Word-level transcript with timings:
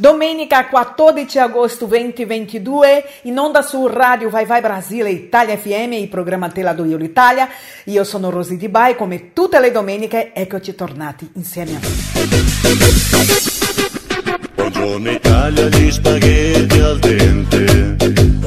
Domenica 0.00 0.66
14 0.66 1.38
agosto 1.40 1.84
2022, 1.84 3.04
in 3.24 3.38
onda 3.38 3.60
su 3.60 3.86
Radio 3.86 4.30
Vai 4.30 4.46
Vai 4.46 4.62
Brasile 4.62 5.10
Italia 5.10 5.58
FM, 5.58 5.92
il 5.92 6.08
programma 6.08 6.48
Tela 6.48 6.72
do 6.72 6.86
Io 6.86 6.96
Italia. 6.96 7.46
Io 7.84 8.02
sono 8.02 8.30
Rosy 8.30 8.56
Di 8.56 8.70
Bai, 8.70 8.96
come 8.96 9.34
tutte 9.34 9.60
le 9.60 9.70
domeniche, 9.70 10.32
eccoci 10.32 10.74
tornati 10.74 11.28
insieme 11.34 11.72
a 11.76 11.80
voi. 11.80 11.92
Buongiorno 14.54 15.10
Italia, 15.10 15.68
gli 15.68 15.90
spaghetti 15.90 16.78
al 16.78 16.98
dente, 16.98 17.96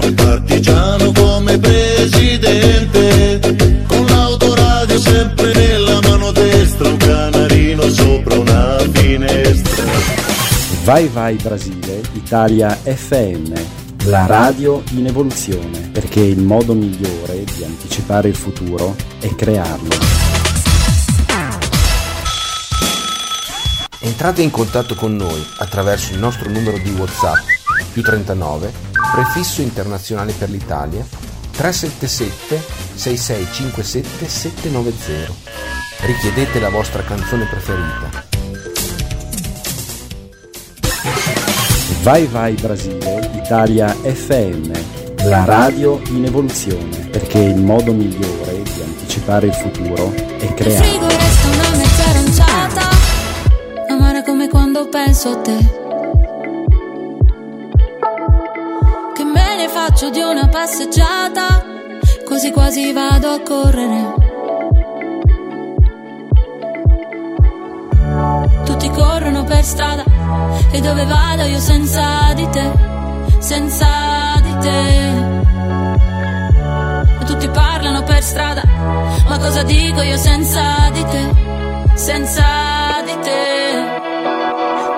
un 0.07 0.13
partigiano 0.15 1.11
come 1.11 1.59
presidente, 1.59 3.12
Vai 10.83 11.07
Vai 11.07 11.37
Brasile, 11.37 12.01
Italia 12.11 12.75
FM, 12.75 13.53
la 14.07 14.25
radio 14.25 14.83
in 14.91 15.05
evoluzione, 15.05 15.79
perché 15.93 16.19
il 16.19 16.41
modo 16.41 16.73
migliore 16.73 17.45
di 17.45 17.63
anticipare 17.63 18.27
il 18.27 18.35
futuro 18.35 18.93
è 19.19 19.33
crearlo. 19.33 19.95
Entrate 24.01 24.41
in 24.41 24.51
contatto 24.51 24.95
con 24.95 25.15
noi 25.15 25.41
attraverso 25.59 26.11
il 26.11 26.19
nostro 26.19 26.49
numero 26.49 26.77
di 26.77 26.89
WhatsApp 26.89 27.45
più 27.93 28.01
39 28.01 28.73
prefisso 29.13 29.61
internazionale 29.61 30.33
per 30.33 30.49
l'Italia 30.49 31.07
377 31.51 32.61
6657 32.95 34.27
790. 34.27 35.33
Richiedete 36.05 36.59
la 36.59 36.69
vostra 36.69 37.03
canzone 37.03 37.45
preferita 37.45 38.32
Vai 42.03 42.25
Vai 42.25 42.53
Brasile, 42.55 43.31
Italia 43.33 43.87
FM, 43.87 44.71
la 45.23 45.45
radio 45.45 46.01
in 46.09 46.25
evoluzione, 46.25 46.97
perché 47.09 47.37
il 47.39 47.55
modo 47.55 47.93
migliore 47.93 48.61
di 48.61 48.81
anticipare 48.81 49.47
il 49.47 49.53
futuro 49.53 50.13
è 50.37 50.53
creare. 50.53 50.83
Frigo 50.83 51.07
resta 51.07 51.47
una 51.47 51.77
mezza 51.77 52.03
aranciata, 52.03 52.89
amare 53.87 54.21
come 54.25 54.49
quando 54.49 54.89
penso 54.89 55.29
a 55.29 55.37
te. 55.37 55.57
Che 59.13 59.23
me 59.23 59.55
ne 59.55 59.69
faccio 59.69 60.09
di 60.09 60.19
una 60.19 60.49
passeggiata, 60.49 61.63
così 62.25 62.51
quasi 62.51 62.91
vado 62.91 63.29
a 63.29 63.39
correre. 63.39 64.22
Corrono 69.03 69.43
per 69.43 69.63
strada. 69.63 70.03
E 70.71 70.79
dove 70.79 71.05
vado 71.05 71.43
io 71.43 71.59
senza 71.59 72.33
di 72.33 72.47
te, 72.49 72.71
senza 73.39 73.87
di 74.41 74.57
te. 74.59 74.81
E 77.19 77.25
tutti 77.25 77.47
parlano 77.49 78.03
per 78.03 78.23
strada, 78.23 78.63
ma 79.27 79.37
cosa 79.37 79.63
dico 79.63 80.01
io 80.01 80.17
senza 80.17 80.89
di 80.91 81.05
te, 81.05 81.23
senza 81.95 82.45
di 83.05 83.15
te. 83.21 84.01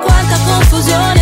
Quanta 0.04 0.38
confusione 0.46 1.15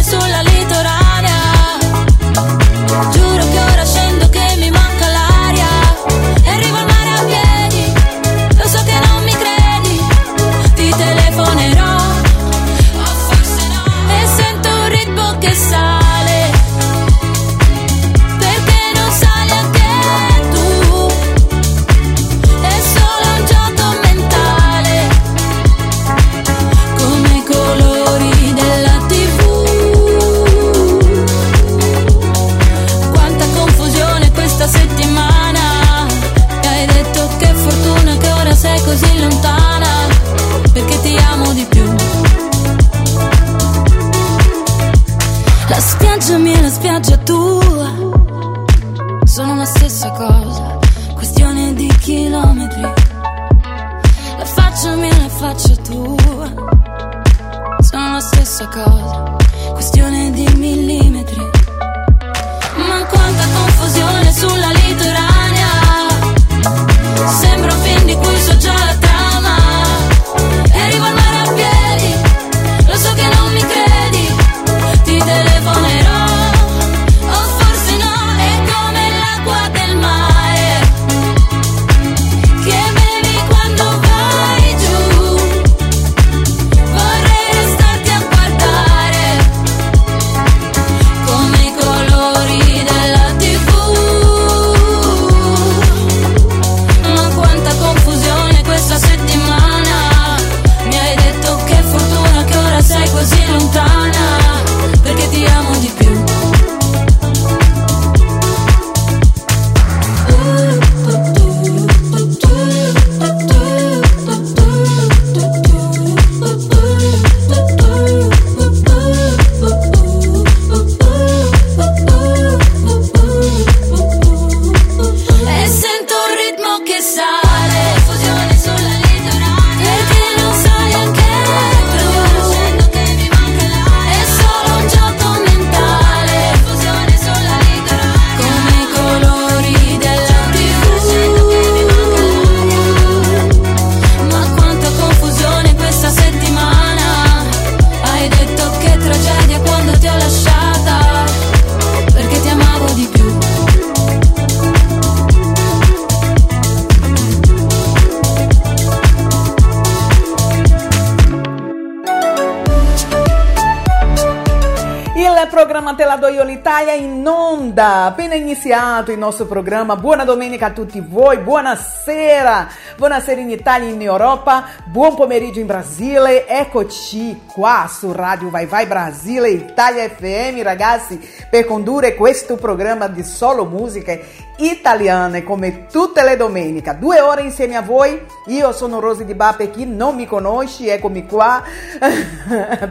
iniziato 168.63 169.11
il 169.11 169.17
nostro 169.17 169.45
programma. 169.45 169.97
Buona 169.97 170.23
domenica 170.23 170.67
a 170.67 170.71
tutti 170.71 171.03
voi, 171.05 171.37
buonasera, 171.39 172.69
buonasera 172.95 173.41
in 173.41 173.49
Italia, 173.49 173.89
in 173.89 174.01
Europa, 174.01 174.67
buon 174.85 175.15
pomeriggio 175.15 175.59
in 175.59 175.65
Brasile. 175.65 176.47
Eccoci 176.47 177.41
qua 177.45 177.89
su 177.91 178.13
Radio 178.13 178.49
Vai 178.49 178.65
Vai 178.65 178.85
Brasile, 178.85 179.49
Italia 179.49 180.07
FM, 180.07 180.61
ragazzi, 180.63 181.19
per 181.49 181.65
condurre 181.65 182.15
questo 182.15 182.55
programma 182.55 183.07
di 183.07 183.21
solo 183.23 183.65
musiche 183.65 184.23
italiane 184.59 185.43
come 185.43 185.87
tutte 185.87 186.23
le 186.23 186.37
domeniche. 186.37 186.95
Due 186.97 187.19
ore 187.19 187.41
insieme 187.41 187.75
a 187.75 187.81
voi. 187.81 188.17
Io 188.45 188.71
sono 188.71 189.01
Rosy 189.01 189.25
Di 189.25 189.35
Ba 189.35 189.55
per 189.57 189.71
chi 189.71 189.85
non 189.85 190.15
mi 190.15 190.25
conosci, 190.25 190.87
eccomi 190.87 191.25
qua. 191.25 191.61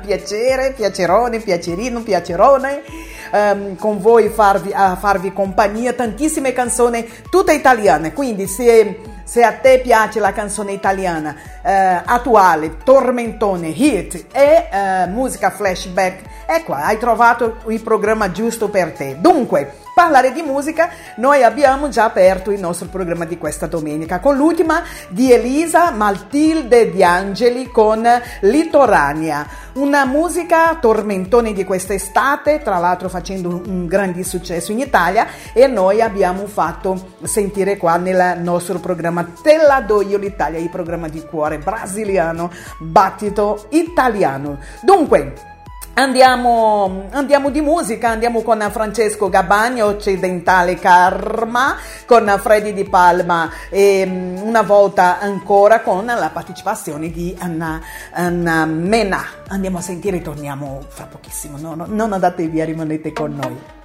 Piacere, 0.05 0.73
piacerone, 0.73 1.39
piacerino, 1.39 2.03
piacerone. 2.03 2.83
Ehm, 3.33 3.77
con 3.77 3.99
voi 4.01 4.29
farvi, 4.29 4.71
a 4.73 4.97
farvi 4.97 5.33
compagnia. 5.33 5.95
Tantissime 5.95 6.53
canzoni, 6.53 7.09
tutte 7.31 7.55
italiane. 7.55 8.13
Quindi 8.13 8.47
se 8.47 9.11
se 9.25 9.43
a 9.43 9.53
te 9.53 9.81
piace 9.81 10.21
la 10.21 10.33
canzone 10.33 10.73
italiana 10.73 11.35
eh, 11.63 12.03
attuale, 12.05 12.77
tormentone, 12.85 13.69
hit 13.69 14.27
e 14.31 14.69
eh, 14.71 15.07
musica 15.07 15.49
flashback, 15.49 16.23
ecco, 16.45 16.75
hai 16.75 16.99
trovato 16.99 17.59
il 17.69 17.81
programma 17.83 18.31
giusto 18.31 18.69
per 18.69 18.93
te. 18.93 19.17
Dunque, 19.19 19.75
parlare 19.95 20.33
di 20.33 20.43
musica, 20.43 20.91
noi 21.17 21.43
abbiamo 21.43 21.89
già 21.89 22.05
aperto 22.05 22.51
il 22.51 22.61
nostro 22.61 22.89
programma 22.89 23.25
di 23.25 23.39
questa 23.39 23.67
domenica 23.67 24.21
con 24.21 24.37
l'ultima 24.37 24.83
di 25.09 25.33
Elisa 25.33 25.91
Maltilde 25.91 26.91
Di 26.91 27.05
Angeli 27.05 27.71
con 27.71 28.07
Litorania, 28.41 29.47
una 29.75 30.05
musica 30.05 30.77
tormentone 30.81 31.53
di 31.53 31.65
quest'estate, 31.65 32.61
tra 32.63 32.79
l'altro 32.79 33.09
facendo 33.09 33.63
un, 33.67 33.87
grande 33.87 34.23
successo 34.25 34.73
in 34.73 34.79
Italia 34.79 35.27
e 35.53 35.67
noi 35.67 36.01
abbiamo 36.01 36.47
fatto 36.47 37.15
sentire 37.23 37.77
qua 37.77 37.97
nel 37.97 38.41
nostro 38.41 38.79
programma 38.79 39.27
Te 39.43 39.57
la 39.57 39.81
do 39.81 40.03
io 40.03 40.19
l'Italia, 40.19 40.59
il 40.59 40.71
programma 40.71 41.09
di 41.09 41.23
cuore 41.23 41.59
brasiliano, 41.59 42.51
battito 42.79 43.67
italiano. 43.71 44.59
Dunque, 44.83 45.52
Andiamo, 45.95 47.09
andiamo, 47.11 47.51
di 47.51 47.61
musica, 47.61 48.09
andiamo 48.09 48.41
con 48.41 48.67
Francesco 48.73 49.29
Gabagno, 49.29 49.85
Occidentale 49.87 50.77
Karma, 50.77 51.77
con 52.07 52.35
Freddy 52.41 52.73
Di 52.73 52.85
Palma 52.85 53.51
e 53.69 54.07
mm, 54.07 54.39
una 54.39 54.63
volta 54.63 55.21
ancora 55.21 55.83
con 55.83 56.07
la 56.07 56.31
partecipazione 56.33 57.11
di 57.11 57.37
Anna, 57.39 57.79
Anna 58.13 58.65
Mena. 58.65 59.23
Andiamo 59.49 59.79
a 59.79 59.81
sentire 59.83 60.17
e 60.17 60.23
torniamo 60.23 60.81
fra 60.89 61.05
pochissimo, 61.05 61.59
no, 61.59 61.75
no, 61.75 61.85
non 61.87 62.15
andate 62.15 62.47
via, 62.47 62.65
rimanete 62.65 63.13
con 63.13 63.35
noi. 63.35 63.81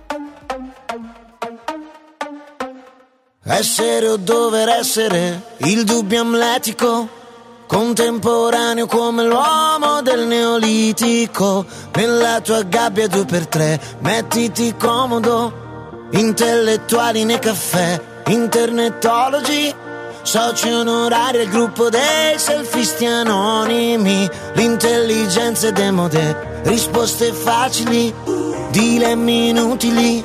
Essere 3.44 4.08
o 4.08 4.16
dover 4.16 4.70
essere, 4.70 5.42
il 5.58 5.84
dubbio 5.84 6.22
amletico, 6.22 7.17
contemporaneo 7.68 8.88
come 8.88 9.24
l'uomo 9.24 10.02
del 10.02 10.26
neolitico. 10.26 11.66
Nella 11.94 12.42
tua 12.42 12.64
gabbia 12.64 13.08
due 13.08 13.26
per 13.26 13.48
tre, 13.48 13.80
mettiti 14.00 14.74
comodo, 14.76 16.10
intellettuali 16.12 17.26
nei 17.26 17.40
caffè, 17.40 18.02
internetologi, 18.28 19.74
soci 20.24 20.70
onorari 20.72 21.42
al 21.42 21.48
gruppo 21.48 21.90
dei 21.90 22.38
selfisti 22.38 23.06
anonimi, 23.06 24.30
l'intelligenza 24.54 25.68
è 25.68 25.72
demode, 25.72 26.62
risposte 26.64 27.32
facili, 27.34 28.14
dilemmi 28.70 29.50
inutili. 29.50 30.24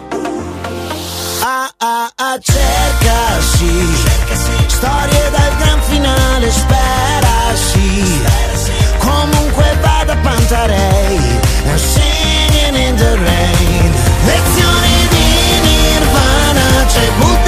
Ah 1.45 1.69
ah 1.77 2.13
ah 2.15 2.39
cerca 2.39 3.41
sì. 3.41 4.21
Storie 4.69 5.31
dal 5.31 5.57
gran 5.59 5.81
finale 5.83 6.51
spera 6.51 7.32
sì 7.57 8.21
Comunque 8.99 9.77
vada 9.81 10.17
Pantarei 10.17 11.19
And 11.67 11.79
singing 11.79 12.77
in 12.77 12.97
the 12.97 13.17
rain. 13.17 13.93
Lezioni 14.25 15.09
di 15.11 15.61
Nirvana 15.63 16.85
C'è 16.87 17.11
Buddha 17.19 17.42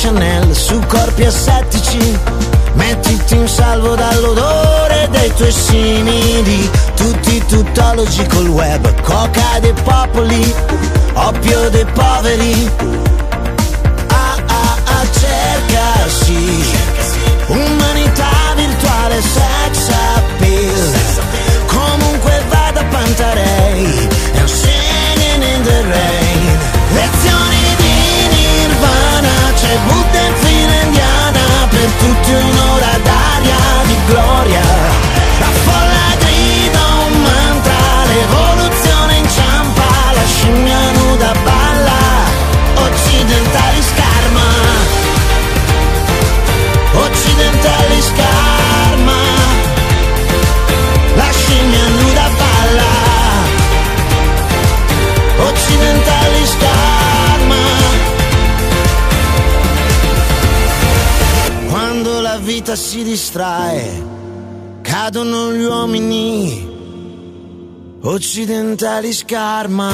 Chanel 0.00 0.54
su 0.54 0.78
corpi 0.86 1.24
assettici. 1.24 2.18
Mettiti 2.74 3.34
in 3.36 3.48
salvo 3.48 3.94
dall'odore 3.94 5.08
dei 5.10 5.32
tuoi 5.34 5.52
simili. 5.52 6.70
Tutti 6.94 7.44
tuttologi 7.46 8.26
col 8.26 8.48
web 8.48 9.00
Coca 9.02 9.58
dei 9.60 9.72
popoli 9.82 10.54
Oppio 11.14 11.70
dei 11.70 11.86
poveri. 11.86 12.70
Ah 14.08 14.36
ah 14.46 14.76
ah 14.84 15.06
cerca 15.12 16.08
sì. 16.08 16.64
Umanità 17.46 18.54
virtuale 18.56 19.22
sex 19.22 19.88
appeal. 19.88 20.92
Comunque 21.66 22.42
vada 22.48 22.84
Pantarei 22.84 24.13
Occidentali 68.06 69.14
scarma. 69.14 69.90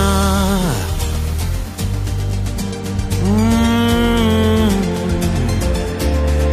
Mm. 3.23 4.69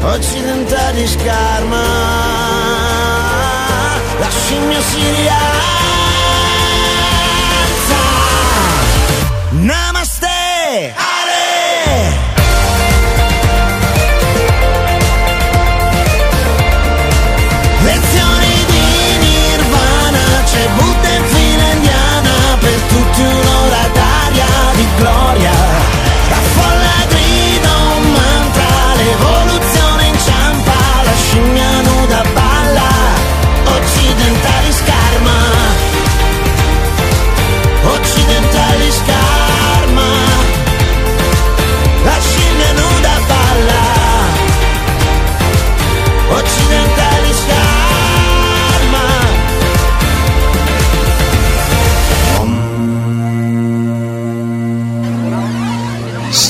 Occidentali 0.03 1.08
scarma. 1.08 1.82
La 4.20 4.29
scimmia 4.29 4.82
si 4.82 5.00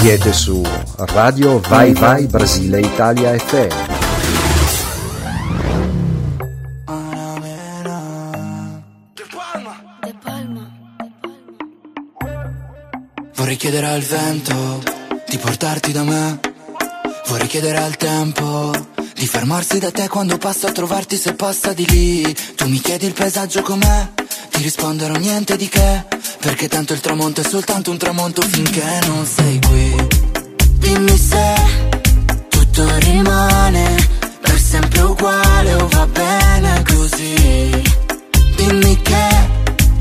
Siete 0.07 0.31
su 0.31 0.63
Radio 0.95 1.59
Vai 1.59 1.91
Vai 1.91 2.27
Brasile 2.27 2.79
Italia 2.79 3.37
FM. 3.37 3.75
Vorrei 13.35 13.57
chiedere 13.57 13.87
al 13.87 13.99
vento 13.99 14.81
di 15.27 15.37
portarti 15.39 15.91
da 15.91 16.03
me. 16.03 16.39
Vorrei 17.27 17.47
chiedere 17.47 17.79
al 17.79 17.97
tempo 17.97 18.71
di 19.13 19.27
fermarsi 19.27 19.77
da 19.77 19.91
te 19.91 20.07
quando 20.07 20.37
passo 20.37 20.67
a 20.67 20.71
trovarti 20.71 21.17
se 21.17 21.33
passa 21.33 21.73
di 21.73 21.85
lì. 21.85 22.33
Tu 22.55 22.65
mi 22.69 22.79
chiedi 22.79 23.07
il 23.07 23.13
paesaggio 23.13 23.61
com'è, 23.61 24.07
ti 24.51 24.61
risponderò 24.63 25.15
niente 25.15 25.57
di 25.57 25.67
che. 25.67 26.16
Perché 26.39 26.67
tanto 26.67 26.93
il 26.93 26.99
tramonto 26.99 27.41
è 27.41 27.43
soltanto 27.43 27.91
un 27.91 27.97
tramonto 27.97 28.41
finché 28.41 28.99
non 29.05 29.25
sei 29.25 29.59
qui. 29.67 30.07
Dimmi 30.77 31.17
se 31.17 31.53
tutto 32.49 32.97
rimane 32.99 33.95
per 34.41 34.59
sempre 34.59 35.01
uguale 35.01 35.73
o 35.73 35.87
va 35.87 36.07
bene 36.07 36.83
così. 36.83 37.81
Dimmi 38.55 39.01
che 39.01 39.27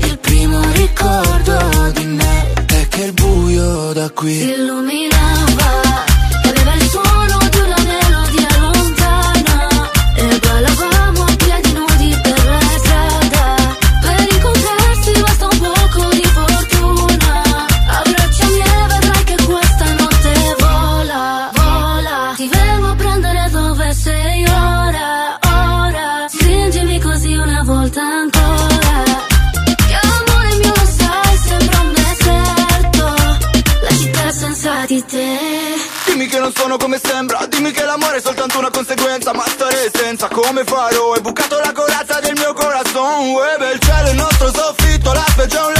il 0.05 0.17
primo 0.19 0.61
ricordo 0.73 1.91
di 1.93 2.05
me 2.05 2.53
è 2.65 2.87
che 2.87 3.03
il 3.03 3.13
buio 3.13 3.93
da 3.93 4.09
qui 4.11 4.53
illuminava 4.53 6.06
sono 36.67 36.77
come 36.77 36.99
sembra. 37.01 37.45
Dimmi 37.47 37.71
che 37.71 37.85
l'amore 37.85 38.17
è 38.17 38.21
soltanto 38.21 38.57
una 38.57 38.69
conseguenza 38.69 39.31
Ma 39.33 39.45
stare 39.47 39.89
senza 39.93 40.27
come 40.27 40.65
farò? 40.65 41.13
Hai 41.13 41.21
bucato 41.21 41.59
la 41.59 41.71
corazza 41.71 42.19
del 42.19 42.33
mio 42.35 42.51
corazon 42.51 43.29
Uè, 43.29 43.71
il 43.71 43.79
cielo 43.79 44.09
il 44.09 44.15
nostro 44.15 44.51
soffitto 44.53 45.13
La 45.13 45.25
specie 45.29 45.57
è 45.57 45.65
un 45.65 45.76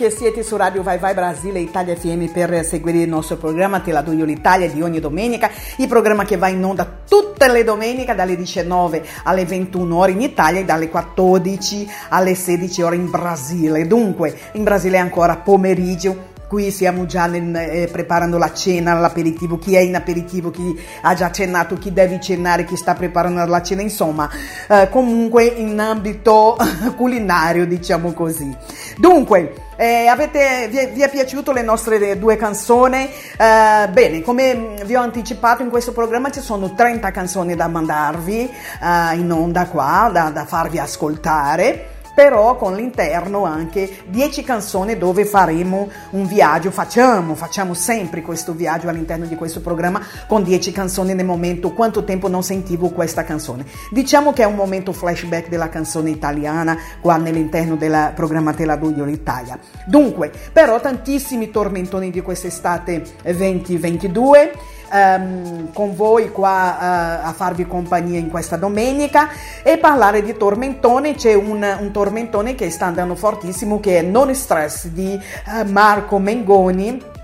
che 0.00 0.08
siete 0.08 0.42
su 0.42 0.56
Radio 0.56 0.82
Vai 0.82 0.96
Vai 0.96 1.12
Brasile 1.12 1.58
Italia 1.58 1.94
FM 1.94 2.32
per 2.32 2.64
seguire 2.64 3.00
il 3.00 3.08
nostro 3.10 3.36
programma 3.36 3.80
Te 3.80 3.92
la 3.92 4.00
do 4.00 4.12
io 4.12 4.24
l'Italia 4.24 4.66
di 4.66 4.80
ogni 4.80 4.98
domenica, 4.98 5.50
il 5.76 5.88
programma 5.88 6.24
che 6.24 6.38
va 6.38 6.48
in 6.48 6.64
onda 6.64 6.90
tutte 7.06 7.52
le 7.52 7.64
domeniche 7.64 8.14
dalle 8.14 8.34
19 8.34 9.04
alle 9.24 9.44
21 9.44 9.94
ore 9.94 10.12
in 10.12 10.22
Italia 10.22 10.60
e 10.60 10.64
dalle 10.64 10.88
14 10.88 11.86
alle 12.08 12.34
16 12.34 12.80
ore 12.80 12.96
in 12.96 13.10
Brasile. 13.10 13.86
Dunque, 13.86 14.34
in 14.52 14.62
Brasile 14.62 14.96
è 14.96 15.00
ancora 15.00 15.36
pomeriggio. 15.36 16.28
Qui 16.50 16.72
stiamo 16.72 17.06
già 17.06 17.26
nel- 17.26 17.54
eh, 17.54 17.88
preparando 17.92 18.36
la 18.36 18.52
cena, 18.52 18.94
l'aperitivo, 18.94 19.56
chi 19.56 19.76
è 19.76 19.78
in 19.78 19.94
aperitivo, 19.94 20.50
chi 20.50 20.76
ha 21.02 21.14
già 21.14 21.30
cenato, 21.30 21.76
chi 21.78 21.92
deve 21.92 22.20
cenare, 22.20 22.64
chi 22.64 22.74
sta 22.74 22.94
preparando 22.94 23.44
la 23.44 23.62
cena, 23.62 23.82
insomma, 23.82 24.28
eh, 24.68 24.88
comunque 24.90 25.44
in 25.44 25.78
ambito 25.78 26.56
culinario, 26.96 27.68
diciamo 27.68 28.12
così. 28.14 28.52
Dunque, 28.96 29.54
eh, 29.76 30.08
avete, 30.08 30.66
vi, 30.68 30.78
è, 30.78 30.90
vi 30.90 31.02
è 31.02 31.08
piaciuto 31.08 31.52
le 31.52 31.62
nostre 31.62 32.18
due 32.18 32.34
canzoni? 32.34 32.98
Eh, 32.98 33.88
bene, 33.88 34.20
come 34.22 34.74
vi 34.84 34.96
ho 34.96 35.02
anticipato 35.02 35.62
in 35.62 35.70
questo 35.70 35.92
programma 35.92 36.32
ci 36.32 36.40
sono 36.40 36.74
30 36.74 37.12
canzoni 37.12 37.54
da 37.54 37.68
mandarvi 37.68 38.40
eh, 38.40 39.14
in 39.14 39.30
onda 39.30 39.68
qua, 39.68 40.10
da, 40.12 40.30
da 40.30 40.44
farvi 40.46 40.80
ascoltare 40.80 41.98
però 42.20 42.54
con 42.56 42.74
l'interno 42.74 43.46
anche 43.46 44.02
10 44.08 44.42
canzoni 44.42 44.98
dove 44.98 45.24
faremo 45.24 45.88
un 46.10 46.26
viaggio, 46.26 46.70
facciamo, 46.70 47.34
facciamo 47.34 47.72
sempre 47.72 48.20
questo 48.20 48.52
viaggio 48.52 48.90
all'interno 48.90 49.24
di 49.24 49.36
questo 49.36 49.62
programma 49.62 50.02
con 50.26 50.42
10 50.42 50.70
canzoni 50.70 51.14
nel 51.14 51.24
momento, 51.24 51.72
quanto 51.72 52.04
tempo 52.04 52.28
non 52.28 52.42
sentivo 52.42 52.90
questa 52.90 53.24
canzone. 53.24 53.64
Diciamo 53.90 54.34
che 54.34 54.42
è 54.42 54.44
un 54.44 54.54
momento 54.54 54.92
flashback 54.92 55.48
della 55.48 55.70
canzone 55.70 56.10
italiana 56.10 56.76
qua 57.00 57.16
nell'interno 57.16 57.76
del 57.76 58.12
programma 58.14 58.52
Te 58.52 58.66
la 58.66 58.76
do 58.76 58.90
io 58.90 59.04
l'Italia. 59.06 59.58
Dunque, 59.86 60.30
però 60.52 60.78
tantissimi 60.78 61.50
tormentoni 61.50 62.10
di 62.10 62.20
quest'estate 62.20 63.02
2022 63.22 64.52
ehm, 64.90 65.72
con 65.72 65.94
voi 65.94 66.30
qua 66.30 67.20
eh, 67.20 67.26
a 67.26 67.32
farvi 67.32 67.66
compagnia 67.66 68.18
in 68.18 68.28
questa 68.28 68.56
domenica 68.56 69.28
e 69.62 69.78
parlare 69.78 70.22
di 70.22 70.36
tormentone. 70.36 71.14
C'è 71.14 71.34
un, 71.34 71.64
un 71.80 71.90
tormentone 71.92 72.54
che 72.54 72.70
sta 72.70 72.86
andando 72.86 73.14
fortissimo 73.14 73.80
che 73.80 73.98
è 73.98 74.02
Non 74.02 74.34
Stress 74.34 74.86
di 74.88 75.12
eh, 75.14 75.64
Marco 75.64 76.18
Mengoni. 76.18 77.18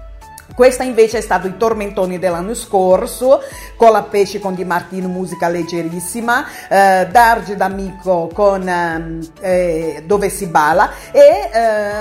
Questa 0.57 0.85
invece 0.85 1.19
è 1.19 1.21
stato 1.21 1.47
i 1.47 1.59
tormentoni 1.59 2.19
dell'anno 2.19 2.55
scorso, 2.55 3.43
con 3.77 3.93
la 3.93 4.05
pesce 4.05 4.39
con 4.39 4.55
Di 4.55 4.65
Martino, 4.65 5.07
musica 5.07 5.49
leggerissima, 5.49 6.47
eh, 6.71 7.09
Darge 7.11 7.57
d'Amico 7.57 8.31
con 8.33 8.67
ehm, 8.67 9.33
eh, 9.41 10.03
Dove 10.07 10.31
si 10.31 10.47
balla 10.47 10.91
e 11.13 11.51
eh, 11.53 11.59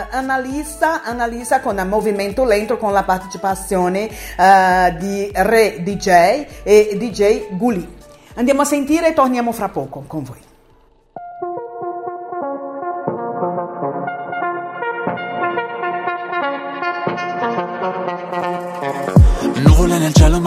Annalisa, 0.10 1.04
Annalisa 1.04 1.60
con 1.60 1.76
Movimento 1.86 2.46
Lento 2.46 2.78
con 2.78 2.94
la 2.94 3.04
partecipazione 3.04 4.08
eh, 4.08 4.96
di 5.00 5.30
Re 5.34 5.84
DJ 5.84 6.08
e 6.64 6.96
DJ 6.98 7.58
Guli. 7.58 7.86
Andiamo 8.36 8.62
a 8.62 8.66
sentire 8.66 9.10
e 9.10 9.14
torniamo 9.14 9.52
fra 9.52 9.68
poco 9.68 10.06
con 10.08 10.24
voi. 10.24 10.55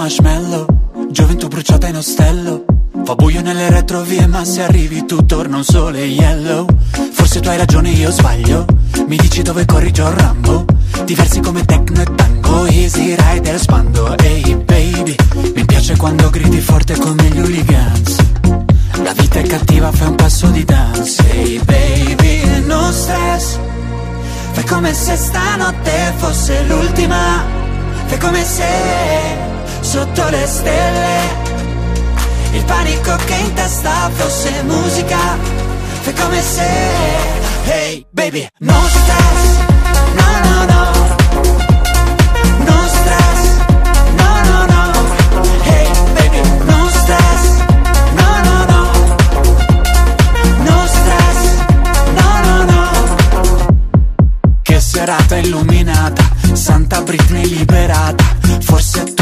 Marshmallow 0.08 0.66
Gioventù 1.10 1.48
bruciata 1.48 1.86
in 1.86 1.96
ostello. 1.96 2.64
Fa 3.04 3.14
buio 3.14 3.42
nelle 3.42 3.68
retrovie 3.68 4.26
ma 4.26 4.44
se 4.44 4.62
arrivi 4.62 5.04
tu 5.04 5.26
torna 5.26 5.56
un 5.56 5.64
sole 5.64 6.04
yellow. 6.04 6.66
Forse 7.12 7.40
tu 7.40 7.48
hai 7.48 7.58
ragione 7.58 7.90
io 7.90 8.10
sbaglio. 8.10 8.64
Mi 9.06 9.16
dici 9.16 9.42
dove 9.42 9.66
corri 9.66 9.90
John 9.90 10.16
Rambo? 10.16 10.64
Diversi 11.04 11.40
come 11.40 11.64
techno 11.64 12.00
e 12.00 12.06
tango 12.14 12.66
Easy 12.66 13.14
rider 13.16 13.58
spando. 13.58 14.16
Ehi 14.16 14.56
baby 14.56 15.14
Mi 15.54 15.64
piace 15.66 15.96
quando 15.96 16.30
gridi 16.30 16.60
forte 16.60 16.96
come 16.96 17.24
gli 17.24 17.40
hooligans. 17.40 18.16
La 19.02 19.12
vita 19.12 19.40
è 19.40 19.42
cattiva 19.42 19.92
fai 19.92 20.08
un 20.08 20.14
passo 20.14 20.46
di 20.46 20.64
dance. 20.64 21.22
Ehi 21.30 21.60
baby 21.64 22.64
Non 22.66 22.92
se 22.92 23.16
stanotte 25.16 26.12
fosse 26.16 26.64
l'ultima, 26.66 27.44
fai 28.06 28.18
come 28.18 28.44
se 28.44 29.67
sotto 29.88 30.28
le 30.28 30.46
stelle. 30.46 31.46
Il 32.52 32.64
panico 32.64 33.16
che 33.24 33.34
in 33.34 33.54
testa 33.54 34.10
fosse 34.12 34.62
musica, 34.64 35.16
fai 36.02 36.12
come 36.12 36.42
se, 36.42 36.68
hey 37.64 38.06
baby, 38.10 38.46
non 38.58 38.84
stress, 38.86 39.56
no 40.18 40.28
no 40.46 40.64
no, 40.72 40.82
non 42.66 42.88
stress, 42.88 43.40
no 44.16 44.30
no 44.48 44.66
no, 44.66 44.92
hey 45.62 45.88
baby, 46.12 46.40
non 46.64 46.90
stress, 46.90 47.56
serata 54.80 55.36
illuminata, 55.36 56.28
Santa 56.52 57.00
Britney 57.02 57.46
liberata, 57.46 58.24
forse 58.60 59.17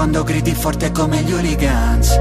quando 0.00 0.24
gridi 0.24 0.54
forte 0.54 0.92
come 0.92 1.20
gli 1.20 1.30
hooligans, 1.30 2.16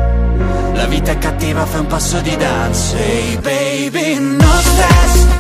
la 0.74 0.86
vita 0.88 1.14
è 1.14 1.18
cattiva, 1.18 1.66
fai 1.66 1.80
un 1.80 1.88
passo 1.88 2.20
di 2.20 2.36
danza, 2.36 2.98
ehi 2.98 3.38
baby, 3.38 4.20
no 4.20 4.60
stress, 4.60 5.39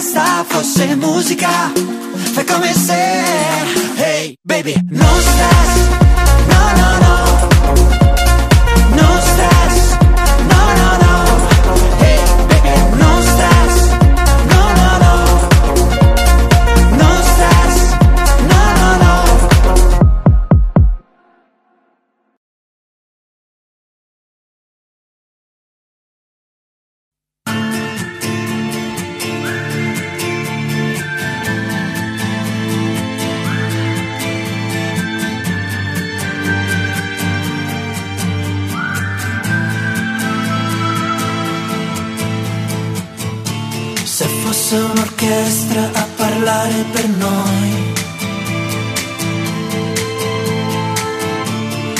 che 0.00 0.06
in 0.06 0.12
testa 0.12 0.44
fosse 0.46 0.94
musica 0.96 1.72
Fai 2.32 2.44
come 2.44 2.72
se 2.72 2.94
Hey 3.96 4.34
baby 4.42 4.74
No 4.88 5.04
stress 5.04 5.59
Fosse 44.70 44.82
un'orchestra 44.82 45.90
a 45.94 46.06
parlare 46.14 46.84
per 46.92 47.08
noi. 47.08 47.70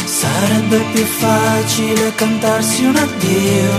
Sarebbe 0.04 0.78
più 0.92 1.04
facile 1.04 2.14
cantarsi 2.14 2.84
un 2.84 2.94
addio. 2.94 3.72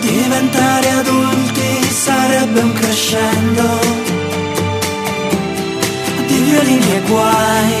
Diventare 0.00 0.90
adulti 0.90 1.90
sarebbe 1.90 2.60
un 2.60 2.72
crescendo. 2.72 3.78
Di 6.28 6.38
violini 6.38 6.92
e 6.94 7.00
guai 7.06 7.74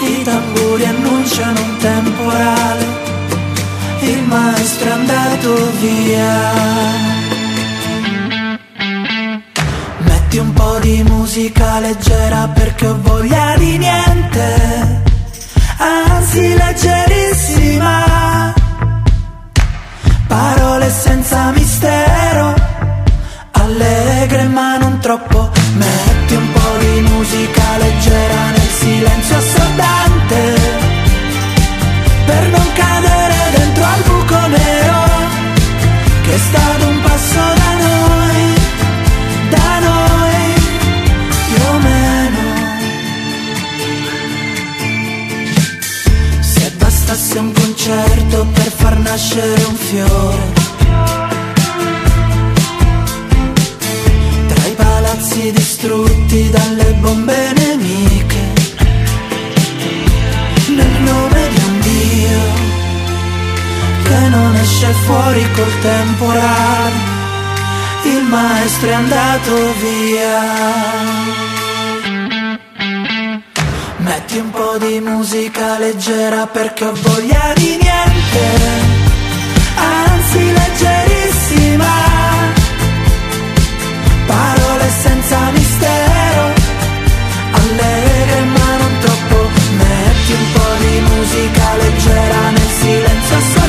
I 0.00 0.22
tamburi 0.24 0.84
annunciano 0.86 1.60
un 1.60 1.76
temporale 1.76 2.99
il 4.02 4.22
maestro 4.24 4.88
è 4.88 4.92
andato 4.92 5.70
via. 5.80 6.88
Metti 9.98 10.38
un 10.38 10.52
po' 10.52 10.78
di 10.80 11.02
musica 11.02 11.80
leggera 11.80 12.48
perché 12.48 12.86
ho 12.86 12.98
voglia 13.00 13.54
di 13.56 13.78
niente, 13.78 15.02
anzi 15.76 16.54
leggerissima. 16.56 18.54
Parole 20.26 20.90
senza 20.90 21.50
mistero, 21.50 22.54
allegre 23.52 24.44
ma 24.44 24.78
non 24.78 24.98
troppo. 25.00 25.50
Metti 25.74 26.34
un 26.34 26.52
po' 26.52 26.76
di 26.78 27.00
musica 27.00 27.76
leggera 27.78 28.50
nel 28.50 28.70
silenzio 28.78 29.36
assordante 29.36 30.89
per 32.30 32.48
non 32.48 32.68
cadere 32.74 33.38
dentro 33.56 33.84
al 33.84 34.02
buco 34.08 34.40
nero 34.46 35.00
che 36.22 36.32
è 36.34 36.38
stato 36.48 36.86
un 36.86 37.00
passo 37.06 37.42
da 37.60 37.70
noi, 37.86 38.42
da 39.54 39.70
noi 39.88 40.42
più 41.48 41.62
o 41.74 41.78
meno. 41.88 42.42
Se 46.40 46.72
bastasse 46.78 47.38
un 47.38 47.52
concerto 47.52 48.46
per 48.56 48.70
far 48.80 48.96
nascere 48.98 49.62
un 49.64 49.76
fiore. 49.88 50.44
Tra 54.50 54.66
i 54.72 54.74
palazzi 54.76 55.50
distrutti 55.50 56.48
dalle 56.50 56.92
bombe 57.00 57.52
nemiche 57.56 58.29
fuori 65.10 65.44
col 65.54 65.78
temporale, 65.80 66.98
il 68.04 68.22
maestro 68.28 68.88
è 68.88 68.92
andato 68.92 69.52
via. 69.82 70.38
Metti 73.96 74.36
un 74.38 74.50
po' 74.50 74.76
di 74.78 75.00
musica 75.00 75.78
leggera 75.78 76.46
perché 76.46 76.84
ho 76.84 76.94
voglia 76.94 77.52
di 77.56 77.78
niente, 77.82 78.46
anzi 79.74 80.42
leggerissima, 80.60 81.94
parole 84.26 84.88
senza 85.02 85.38
mistero 85.50 86.44
allegre 87.60 88.40
ma 88.56 88.76
non 88.78 88.98
troppo 89.00 89.38
Metti 89.80 90.32
un 90.32 90.46
po' 90.52 90.74
di 90.78 91.00
musica 91.10 91.76
leggera 91.76 92.50
nel 92.50 92.70
silenzio 92.80 93.36
assordante 93.36 93.59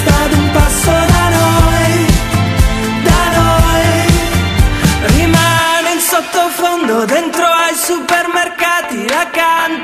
stato 0.00 0.34
un 0.36 0.50
passo 0.50 0.90
da 1.12 1.24
noi, 1.38 2.06
da 3.08 3.22
noi. 3.36 3.52
Sottofondo, 6.12 7.04
dentro 7.06 7.44
ai 7.44 7.74
supermercati, 7.74 9.08
la 9.08 9.26
canta. 9.30 9.81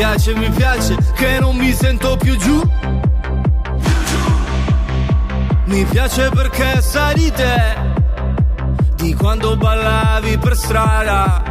Piace, 0.00 0.34
mi 0.34 0.48
piace, 0.48 0.96
che 1.14 1.38
non 1.40 1.54
mi 1.56 1.74
sento 1.74 2.16
più 2.16 2.34
giù. 2.38 2.58
Mi 5.64 5.84
piace 5.84 6.30
perché 6.30 6.80
sai 6.80 7.14
di 7.16 7.30
te, 7.30 7.76
di 8.94 9.12
quando 9.12 9.58
ballavi 9.58 10.38
per 10.38 10.56
strada. 10.56 11.42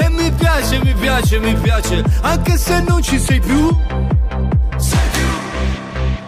E 0.00 0.08
mi 0.08 0.30
piace, 0.32 0.80
mi 0.82 0.94
piace, 0.94 1.38
mi 1.38 1.54
piace, 1.54 2.02
anche 2.22 2.56
se 2.56 2.80
non 2.80 3.02
ci 3.02 3.18
sei 3.18 3.40
più. 3.40 3.76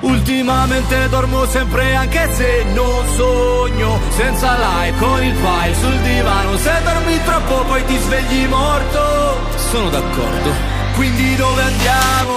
Ultimamente 0.00 1.08
dormo 1.08 1.46
sempre 1.46 1.94
anche 1.94 2.30
se 2.34 2.64
non 2.74 3.08
sogno 3.16 3.98
Senza 4.10 4.54
like 4.58 4.98
con 4.98 5.22
il 5.22 5.34
file 5.34 5.74
sul 5.74 5.98
divano 6.00 6.56
Se 6.58 6.72
dormi 6.84 7.18
troppo 7.24 7.64
poi 7.64 7.84
ti 7.86 7.96
svegli 7.96 8.46
morto 8.46 9.38
Sono 9.56 9.88
d'accordo 9.88 10.73
Quindi 10.94 11.34
dove 11.34 11.62
andiamo? 11.62 12.32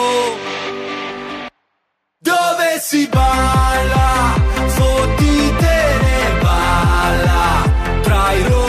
Dove 2.20 2.80
si 2.80 3.08
balla? 3.08 4.34
Fottitene 4.66 6.40
balla 6.42 7.72
Tra 8.02 8.32
i 8.34 8.42
rottami 8.44 8.67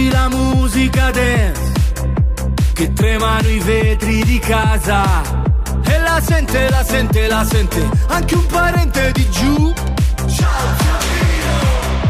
metti 0.00 0.10
la 0.10 0.28
musica 0.28 1.10
dance 1.10 1.72
Che 2.72 2.92
tremano 2.92 3.48
i 3.48 3.58
vetri 3.58 4.24
di 4.24 4.38
casa 4.38 5.22
E 5.84 5.98
la 5.98 6.20
sente, 6.22 6.70
la 6.70 6.82
sente, 6.82 7.26
la 7.26 7.44
sente 7.44 7.88
Anche 8.08 8.34
un 8.34 8.46
parente 8.46 9.12
di 9.12 9.30
giù 9.30 9.72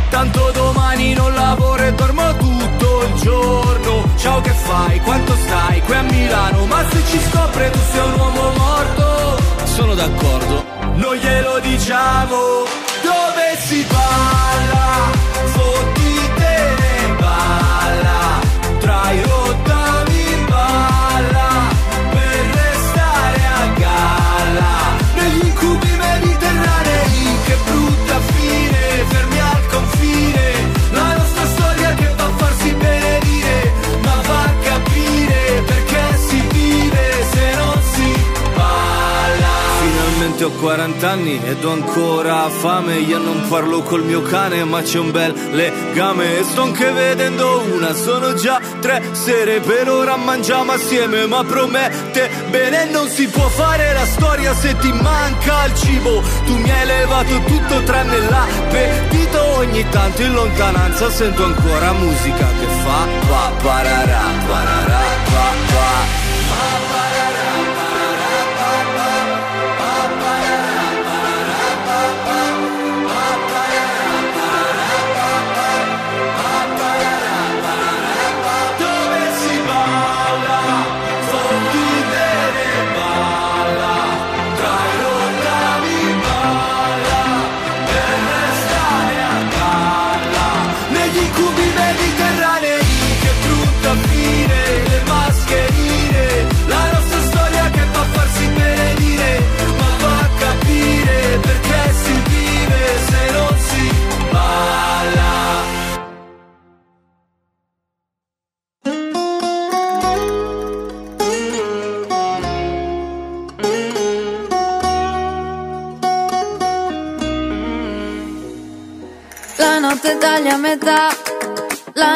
Tanto 0.09 0.50
domani 0.53 1.14
non 1.14 1.35
lavoro 1.35 1.83
e 1.83 1.94
dormo 1.94 2.37
tutto 2.37 3.03
il 3.07 3.20
giorno 3.22 4.09
Ciao 4.16 4.40
che 4.40 4.50
fai? 4.50 5.00
Quanto 5.00 5.35
stai? 5.37 5.81
Qui 5.83 5.94
a 5.94 6.03
Milano 6.03 6.66
Ma 6.66 6.85
se 6.90 7.03
ci 7.07 7.20
scopre 7.31 7.70
tu 7.70 7.79
sei 7.90 8.07
un 8.07 8.18
uomo 8.18 8.53
morto 8.57 9.42
Sono 9.64 9.94
d'accordo 9.94 10.64
Non 10.94 11.14
glielo 11.14 11.61
diciamo 11.61 12.37
Dove 13.03 13.59
si 13.59 13.87
balla? 13.88 15.30
Finalmente 40.40 40.44
ho 40.44 40.50
40 40.50 41.11
anni 41.11 41.40
ed 41.44 41.64
ho 41.64 41.72
ancora 41.72 42.48
fame 42.48 42.98
Io 43.00 43.18
non 43.18 43.46
parlo 43.48 43.83
col 43.83 44.05
mio 44.05 44.22
cane 44.22 44.64
ma 44.64 44.81
c'è 44.81 44.98
un 44.98 45.11
bel 45.11 45.35
legame. 45.50 46.38
E 46.38 46.44
sto 46.44 46.62
anche 46.62 46.90
vedendo 46.92 47.62
una, 47.72 47.92
sono 47.92 48.33
già 48.35 48.59
tre 48.81 49.03
sere 49.12 49.61
Per 49.61 49.88
ora 49.90 50.16
mangiamo 50.16 50.72
assieme 50.72 51.26
ma 51.26 51.44
promette 51.44 52.31
bene 52.48 52.87
Non 52.87 53.09
si 53.09 53.29
può 53.29 53.48
fare 53.48 53.92
la 53.92 54.07
storia 54.07 54.55
se 54.55 54.76
ti 54.79 54.92
manca 54.92 55.66
il 55.66 55.74
cibo. 55.74 56.22
Tu 56.46 56.57
mi 56.57 56.70
hai 56.70 56.87
levato 56.87 57.42
tutto 57.44 57.83
tranne 57.83 58.18
l'appetito 58.20 59.44
Ogni 59.59 59.87
tanto 59.90 60.22
in 60.22 60.33
lontananza 60.33 61.11
sento 61.11 61.44
ancora 61.44 61.92
musica 61.92 62.46
che 62.59 62.66
fa 62.83 63.07
Pa 63.29 63.53
pararà, 63.62 64.22
pararà, 64.46 65.00
pa 65.24 65.53
pa 65.74 66.20
Dove 66.81 67.10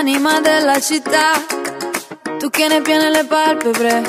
l'anima 0.05 0.39
della 0.41 0.79
città. 0.81 1.33
Tu 2.39 2.51
che 2.51 2.69
ne 2.69 2.83
piene 2.83 3.11
le 3.11 3.25
palpebre, 3.25 4.03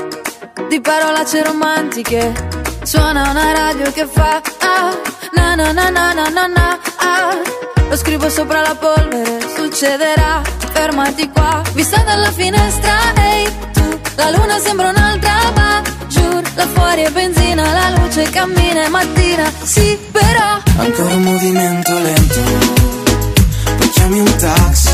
di 0.67 0.81
parolacce 0.81 1.41
romantiche. 1.41 2.33
Suona 2.83 3.29
una 3.29 3.53
radio 3.53 3.89
che 3.93 4.05
fa 4.05 4.41
ah, 4.59 4.93
na 5.31 5.55
na 5.55 5.71
na 5.71 5.89
na 5.89 6.13
na 6.13 6.47
na 6.47 6.79
ah. 6.97 7.37
Lo 7.87 7.95
scrivo 7.95 8.29
sopra 8.29 8.59
la 8.61 8.75
polvere, 8.75 9.39
succederà, 9.55 10.41
fermati 10.73 11.29
qua. 11.29 11.61
Vista 11.73 12.01
dalla 12.03 12.31
finestra, 12.31 13.13
ehi 13.15 13.49
tu, 13.71 13.99
la 14.15 14.31
luna 14.31 14.59
sembra 14.59 14.89
un'altra, 14.89 15.51
ma 15.55 15.81
giù, 16.07 16.41
là 16.55 16.67
fuori 16.67 17.03
è 17.03 17.11
benzina, 17.11 17.71
la 17.71 17.89
luce 17.97 18.29
cammina, 18.29 18.83
è 18.83 18.89
mattina, 18.89 19.49
sì, 19.63 19.97
però. 20.11 20.59
Ancora 20.77 21.15
un 21.15 21.21
movimento 21.21 21.97
lento 21.99 22.41
Poi 23.77 23.89
chiami 23.89 24.19
un 24.19 24.35
taxi 24.35 24.84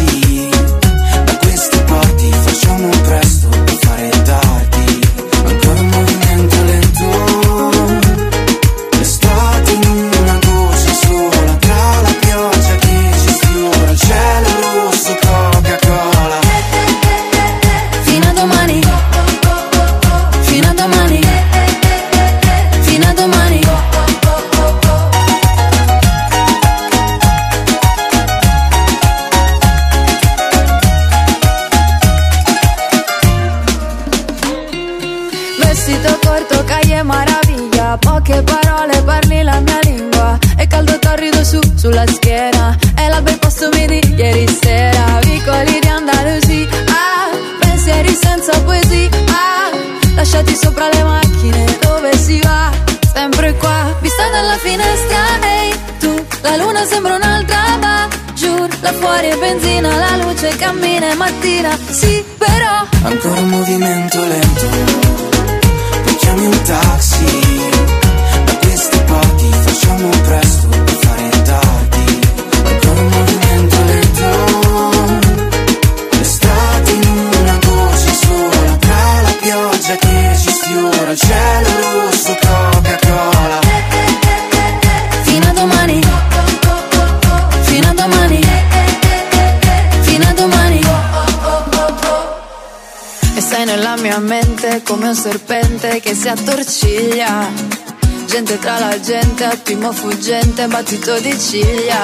gente, 99.31 99.45
attimo 99.45 99.91
fuggente, 99.91 100.67
battito 100.67 101.19
di 101.19 101.37
ciglia. 101.39 102.03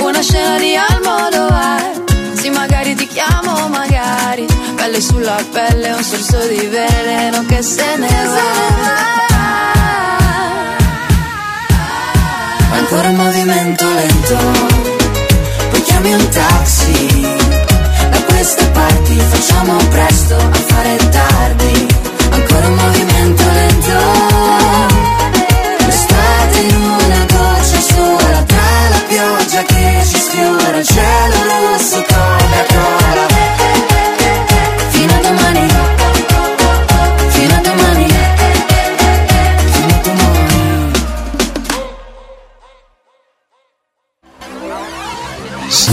Una 0.00 0.20
scena 0.20 0.58
di 0.58 0.74
Almodovar. 0.74 2.02
Sì, 2.34 2.50
magari 2.50 2.94
ti 2.94 3.06
chiamo, 3.06 3.68
magari. 3.68 4.46
Pelle 4.74 5.00
sulla 5.00 5.42
pelle, 5.52 5.90
un 5.90 6.02
sorso 6.02 6.38
di 6.46 6.66
veleno 6.66 7.44
che 7.46 7.62
se 7.62 7.96
ne 7.96 8.08
va. 8.08 9.07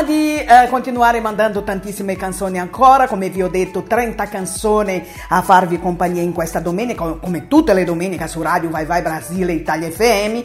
Prima 0.00 0.02
di 0.02 0.36
eh, 0.36 0.68
continuare 0.68 1.20
mandando 1.20 1.62
tantissime 1.62 2.16
canzoni 2.16 2.58
ancora, 2.58 3.06
come 3.06 3.28
vi 3.28 3.42
ho 3.42 3.48
detto, 3.48 3.82
30 3.82 4.28
canzoni 4.28 5.04
a 5.28 5.42
farvi 5.42 5.78
compagnia 5.78 6.22
in 6.22 6.32
questa 6.32 6.60
domenica, 6.60 7.04
come 7.20 7.48
tutte 7.48 7.72
le 7.74 7.84
domeniche 7.84 8.26
su 8.26 8.42
Radio 8.42 8.70
Vai 8.70 8.84
Vai 8.84 9.02
Brasile 9.02 9.52
Italia 9.52 9.90
FM, 9.90 10.04
eh, 10.04 10.44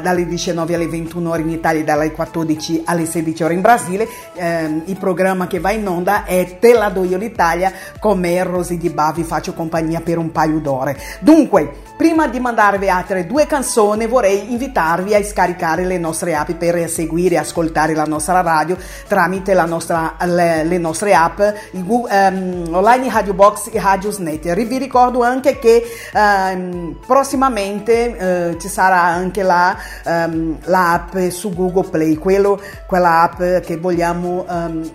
dalle 0.00 0.26
19 0.26 0.74
alle 0.74 0.88
21 0.88 1.30
ore 1.30 1.42
in 1.42 1.50
Italia 1.50 1.80
e 1.80 1.84
dalle 1.84 2.12
14 2.12 2.82
alle 2.86 3.06
16 3.06 3.42
ore 3.42 3.54
in 3.54 3.60
Brasile. 3.60 4.08
Ehm, 4.34 4.82
il 4.86 4.96
programma 4.96 5.46
che 5.46 5.60
va 5.60 5.70
in 5.70 5.86
onda 5.86 6.24
è 6.24 6.58
Te 6.58 6.72
la 6.72 6.88
do 6.88 7.04
io 7.04 7.16
l'Italia, 7.16 7.72
con 7.98 8.18
me 8.18 8.42
Rosy 8.42 8.76
Di 8.76 8.90
Ba, 8.90 9.12
vi 9.14 9.24
faccio 9.24 9.54
compagnia 9.54 10.00
per 10.00 10.18
un 10.18 10.30
paio 10.30 10.58
d'ore. 10.58 10.98
Dunque, 11.20 11.89
Prima 12.00 12.28
di 12.28 12.40
mandarvi 12.40 12.88
altre 12.88 13.26
due 13.26 13.44
canzoni 13.44 14.06
vorrei 14.06 14.52
invitarvi 14.52 15.14
a 15.14 15.22
scaricare 15.22 15.84
le 15.84 15.98
nostre 15.98 16.34
app 16.34 16.52
per 16.52 16.88
seguire 16.88 17.34
e 17.34 17.38
ascoltare 17.38 17.92
la 17.92 18.04
nostra 18.04 18.40
radio 18.40 18.74
tramite 19.06 19.52
la 19.52 19.66
nostra, 19.66 20.16
le, 20.24 20.64
le 20.64 20.78
nostre 20.78 21.12
app 21.12 21.40
il 21.72 21.84
Gu- 21.84 22.08
ehm, 22.10 22.70
online 22.70 23.10
Radio 23.10 23.34
Box 23.34 23.68
e 23.70 23.78
Radiosnet. 23.78 24.50
Vi 24.50 24.78
ricordo 24.78 25.22
anche 25.22 25.58
che 25.58 25.84
ehm, 26.14 27.00
prossimamente 27.06 28.16
eh, 28.16 28.58
ci 28.58 28.68
sarà 28.68 29.02
anche 29.02 29.42
la, 29.42 29.76
ehm, 30.02 30.56
la 30.64 31.06
su 31.28 31.52
Google 31.52 31.90
Play, 31.90 32.14
quello, 32.14 32.58
quella 32.86 33.24
app 33.24 33.62
che 33.62 33.76
vogliamo, 33.76 34.46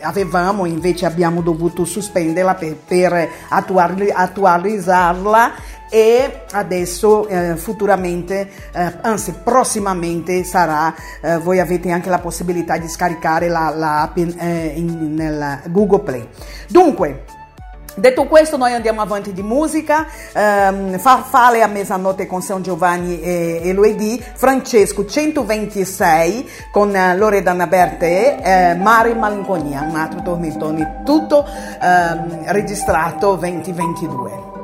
avevamo 0.02 0.65
invece 0.65 1.06
abbiamo 1.06 1.41
dovuto 1.41 1.86
sospenderla 1.86 2.56
per, 2.56 2.76
per 2.76 3.30
attuali- 3.50 4.12
attualizzarla 4.12 5.74
e 5.96 6.42
adesso 6.52 7.26
eh, 7.30 7.56
futuramente, 7.56 8.50
eh, 8.74 8.94
anzi 9.00 9.34
prossimamente 9.42 10.44
sarà, 10.44 10.94
eh, 11.22 11.38
voi 11.38 11.62
avete 11.62 11.90
anche 11.90 12.10
la 12.10 12.20
possibilità 12.20 12.76
di 12.76 12.90
scaricare 12.90 13.48
la, 13.48 13.72
la 13.74 14.02
app 14.02 14.18
in, 14.18 14.36
eh, 14.38 14.74
in- 14.76 15.14
nel 15.14 15.62
Google 15.68 16.02
Play. 16.02 16.28
Dunque, 16.68 17.24
Detto 17.98 18.26
questo, 18.26 18.58
noi 18.58 18.74
andiamo 18.74 19.00
avanti 19.00 19.32
di 19.32 19.42
musica. 19.42 20.06
Ehm, 20.34 20.98
Farfalle 20.98 21.62
a 21.62 21.68
mezzanotte 21.68 22.28
con 22.28 22.42
San 22.42 22.62
Giovanni 22.62 23.22
e, 23.22 23.62
e 23.64 23.72
Luedì, 23.72 24.22
Francesco 24.34 25.06
126 25.06 26.50
con 26.74 26.94
eh, 26.94 27.16
Loredana 27.16 27.68
Bertè, 27.68 28.40
eh, 28.44 28.76
Mare 28.76 29.16
Malinconia, 29.16 29.84
un 29.84 29.96
altro 29.96 30.22
tormentone, 30.24 31.04
tutto 31.06 31.46
ehm, 31.82 32.52
registrato 32.52 33.36
2022. 33.36 34.55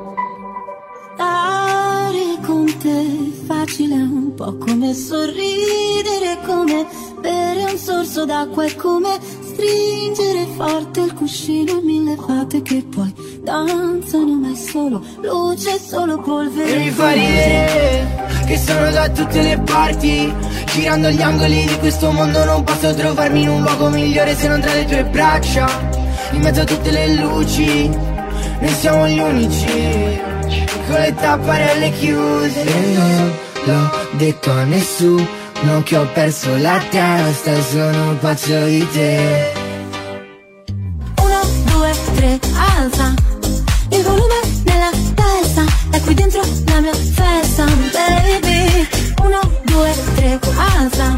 È 2.82 3.46
facile, 3.46 3.94
un 3.94 4.34
po' 4.34 4.56
come 4.56 4.92
sorridere, 4.92 6.38
come 6.44 6.84
bere 7.20 7.70
un 7.70 7.78
sorso 7.78 8.24
d'acqua, 8.24 8.64
è 8.64 8.74
come 8.74 9.20
stringere 9.22 10.48
forte 10.56 11.02
il 11.02 11.14
cuscino 11.14 11.78
e 11.78 11.82
mille 11.82 12.16
fate 12.16 12.60
che 12.62 12.84
poi 12.92 13.14
danzano, 13.44 14.34
ma 14.34 14.50
è 14.50 14.56
solo 14.56 15.00
luce, 15.20 15.78
solo 15.78 16.18
polvere. 16.18 16.74
E 16.74 16.78
mi 16.78 16.90
fa 16.90 17.12
ridere 17.12 18.22
che 18.46 18.58
sono 18.58 18.90
da 18.90 19.08
tutte 19.10 19.42
le 19.42 19.58
parti 19.58 20.34
Girando 20.74 21.10
gli 21.10 21.22
angoli 21.22 21.64
di 21.64 21.78
questo 21.78 22.10
mondo 22.10 22.44
non 22.44 22.64
posso 22.64 22.92
trovarmi 22.94 23.42
in 23.42 23.48
un 23.48 23.62
luogo 23.62 23.90
migliore 23.90 24.34
se 24.34 24.48
non 24.48 24.60
tra 24.60 24.74
le 24.74 24.84
tue 24.86 25.04
braccia 25.04 25.68
In 26.32 26.40
mezzo 26.40 26.62
a 26.62 26.64
tutte 26.64 26.90
le 26.90 27.14
luci 27.14 27.88
Noi 27.88 28.72
siamo 28.72 29.06
gli 29.06 29.20
unici 29.20 30.30
Con 30.92 31.00
le 31.00 31.14
tapparelle 31.14 31.90
chiuse 31.92 32.60
E 32.60 32.96
non 32.98 33.32
l'ho 33.64 33.90
detto 34.18 34.50
a 34.50 34.64
nessuno 34.64 35.82
che 35.84 35.96
ho 35.96 36.06
perso 36.12 36.54
la 36.58 36.78
testa 36.90 37.62
sono 37.62 38.14
pazzo 38.20 38.64
di 38.66 38.86
te 38.92 39.52
Uno, 41.16 41.40
due, 41.64 41.92
tre, 42.14 42.38
alza 42.76 43.14
il 43.88 44.02
volume 44.02 44.34
nella 44.64 44.90
testa, 45.14 45.64
è 45.92 46.00
qui 46.00 46.14
dentro 46.14 46.42
la 46.66 46.80
mia 46.80 46.94
festa, 46.94 47.64
baby. 47.64 48.86
Uno, 49.22 49.40
due, 49.64 49.94
tre, 50.14 50.38
alza 50.56 51.14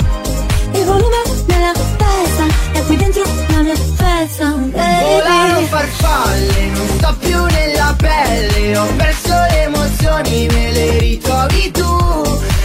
il 0.73 0.85
volume 0.85 1.23
nella 1.47 1.73
testa, 1.73 2.45
è 2.73 2.83
qui 2.85 2.97
dentro 2.97 3.23
la 3.49 3.63
mia 3.63 3.75
festa, 3.75 4.51
Volano 4.51 5.55
baby. 5.55 5.67
farfalle, 5.67 6.67
non 6.67 6.89
sto 6.97 7.17
più 7.21 7.45
nella 7.45 7.95
pelle 7.97 8.79
Ho 8.79 8.87
perso 8.97 9.14
le 9.29 9.63
emozioni, 9.63 10.47
me 10.49 10.73
le 10.73 10.99
ritrovi 10.99 11.71
tu. 11.71 11.93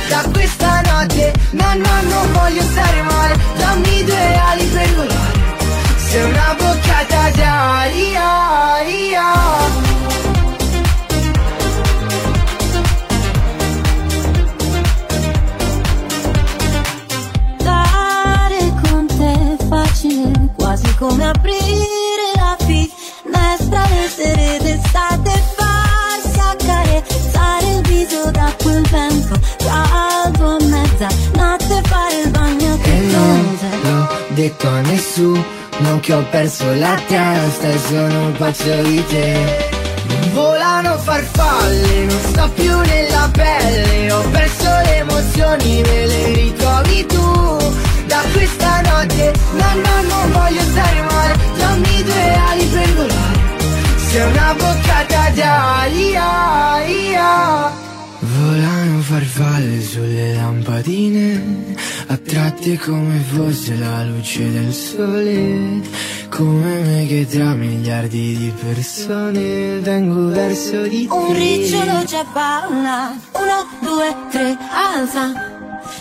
Da 0.09 0.23
questa 0.31 0.81
notte, 0.81 1.33
no 1.51 1.73
no 1.75 2.01
non 2.09 2.31
voglio 2.33 2.61
stare 2.61 3.01
male. 3.03 3.37
Dammi 3.57 4.03
due 4.03 4.35
ali 4.49 4.65
per 4.65 4.95
volare. 4.95 5.39
Sei 6.09 6.23
una 6.23 6.55
boccata 6.57 7.29
d'aria 7.35 8.49
Stare 17.59 18.73
con 18.81 19.05
te 19.05 19.31
è 19.31 19.65
facile, 19.67 20.31
quasi 20.55 20.95
come 20.95 21.27
aprire 21.27 21.58
detto 34.39 34.69
a 34.69 34.79
nessuno 34.79 35.99
che 35.99 36.13
ho 36.13 36.23
perso 36.31 36.63
la 36.75 36.97
testa 37.07 37.67
e 37.67 37.77
sono 37.77 38.31
pazzo 38.37 38.81
di 38.83 39.03
te. 39.07 39.67
Volano 40.31 40.97
farfalle, 40.97 42.05
non 42.05 42.19
sto 42.29 42.49
più 42.55 42.77
nella 42.79 43.29
pelle 43.31 44.11
Ho 44.11 44.21
perso 44.31 44.69
le 44.85 44.97
emozioni, 44.97 45.81
me 45.81 46.05
le 46.05 46.33
ritrovi 46.33 47.05
tu. 47.05 47.57
Da 48.07 48.21
questa 48.31 48.81
notte, 48.81 49.33
no 49.59 49.69
no 49.83 49.95
non 50.07 50.31
voglio 50.31 50.61
stare 50.61 51.01
male 51.01 51.35
Dammi 51.57 52.03
due 52.03 52.33
ali 52.49 52.65
per 52.65 52.93
volare. 52.95 53.39
Sei 54.09 54.31
una 54.31 54.53
boccata 54.57 55.29
d'aria 55.35 56.69
Volano 58.19 59.01
farfalle 59.01 59.81
sulle 59.81 60.33
lampadine, 60.35 61.75
attratte 62.11 62.77
come 62.79 63.19
fosse 63.19 63.75
la 63.75 64.03
luce 64.03 64.51
del 64.51 64.73
sole, 64.73 65.81
come 66.29 66.79
me 66.79 67.05
che 67.07 67.27
tra 67.29 67.53
miliardi 67.53 68.35
di 68.35 68.53
persone 68.63 69.79
vengo 69.79 70.29
verso 70.29 70.81
di 70.83 71.07
te. 71.07 71.13
Un 71.13 71.33
ricciolo 71.33 72.03
già 72.05 72.25
balla, 72.33 73.13
uno, 73.33 73.67
due, 73.81 74.15
tre, 74.31 74.57
alza 74.71 75.57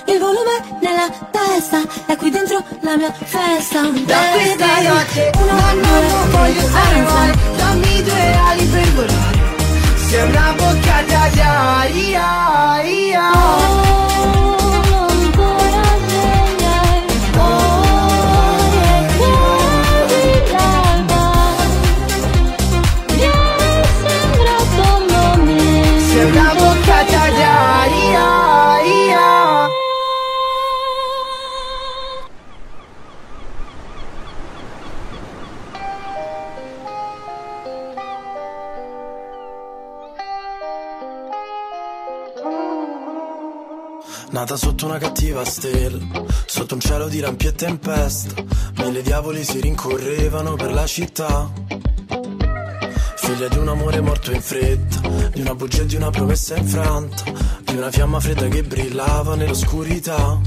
il 0.06 0.18
volume 0.18 0.78
nella 0.80 1.08
testa, 1.30 1.80
è 2.06 2.16
qui 2.16 2.30
dentro 2.30 2.62
la 2.80 2.96
mia 2.96 3.12
festa, 3.12 3.82
Da 3.82 4.16
questa 4.32 4.80
notte, 4.82 5.30
Uno, 5.36 5.52
no 5.52 5.72
non 5.74 5.82
tre, 5.82 6.30
voglio 6.30 6.60
stare 6.68 6.98
alza. 7.00 7.14
male, 7.14 7.34
dammi 7.56 8.02
due 8.02 8.34
ali 8.48 8.64
per 8.64 8.88
volare, 8.94 9.38
sei 10.08 10.28
una 10.30 10.54
boccata 10.56 11.28
d'aria. 11.34 12.26
Oh, 13.32 14.07
Nata 44.48 44.64
sotto 44.64 44.86
una 44.86 44.96
cattiva 44.96 45.44
stella, 45.44 45.98
sotto 46.46 46.72
un 46.72 46.80
cielo 46.80 47.06
di 47.08 47.20
lampi 47.20 47.48
e 47.48 47.52
tempesta, 47.52 48.42
mille 48.78 49.02
diavoli 49.02 49.44
si 49.44 49.60
rincorrevano 49.60 50.54
per 50.54 50.72
la 50.72 50.86
città. 50.86 51.52
Figlia 53.16 53.48
di 53.48 53.58
un 53.58 53.68
amore 53.68 54.00
morto 54.00 54.32
in 54.32 54.40
fretta, 54.40 55.06
di 55.34 55.42
una 55.42 55.54
bugia 55.54 55.82
e 55.82 55.84
di 55.84 55.96
una 55.96 56.08
promessa 56.08 56.56
infranta, 56.56 57.24
di 57.60 57.76
una 57.76 57.90
fiamma 57.90 58.20
fredda 58.20 58.48
che 58.48 58.62
brillava 58.62 59.36
nell'oscurità. 59.36 60.40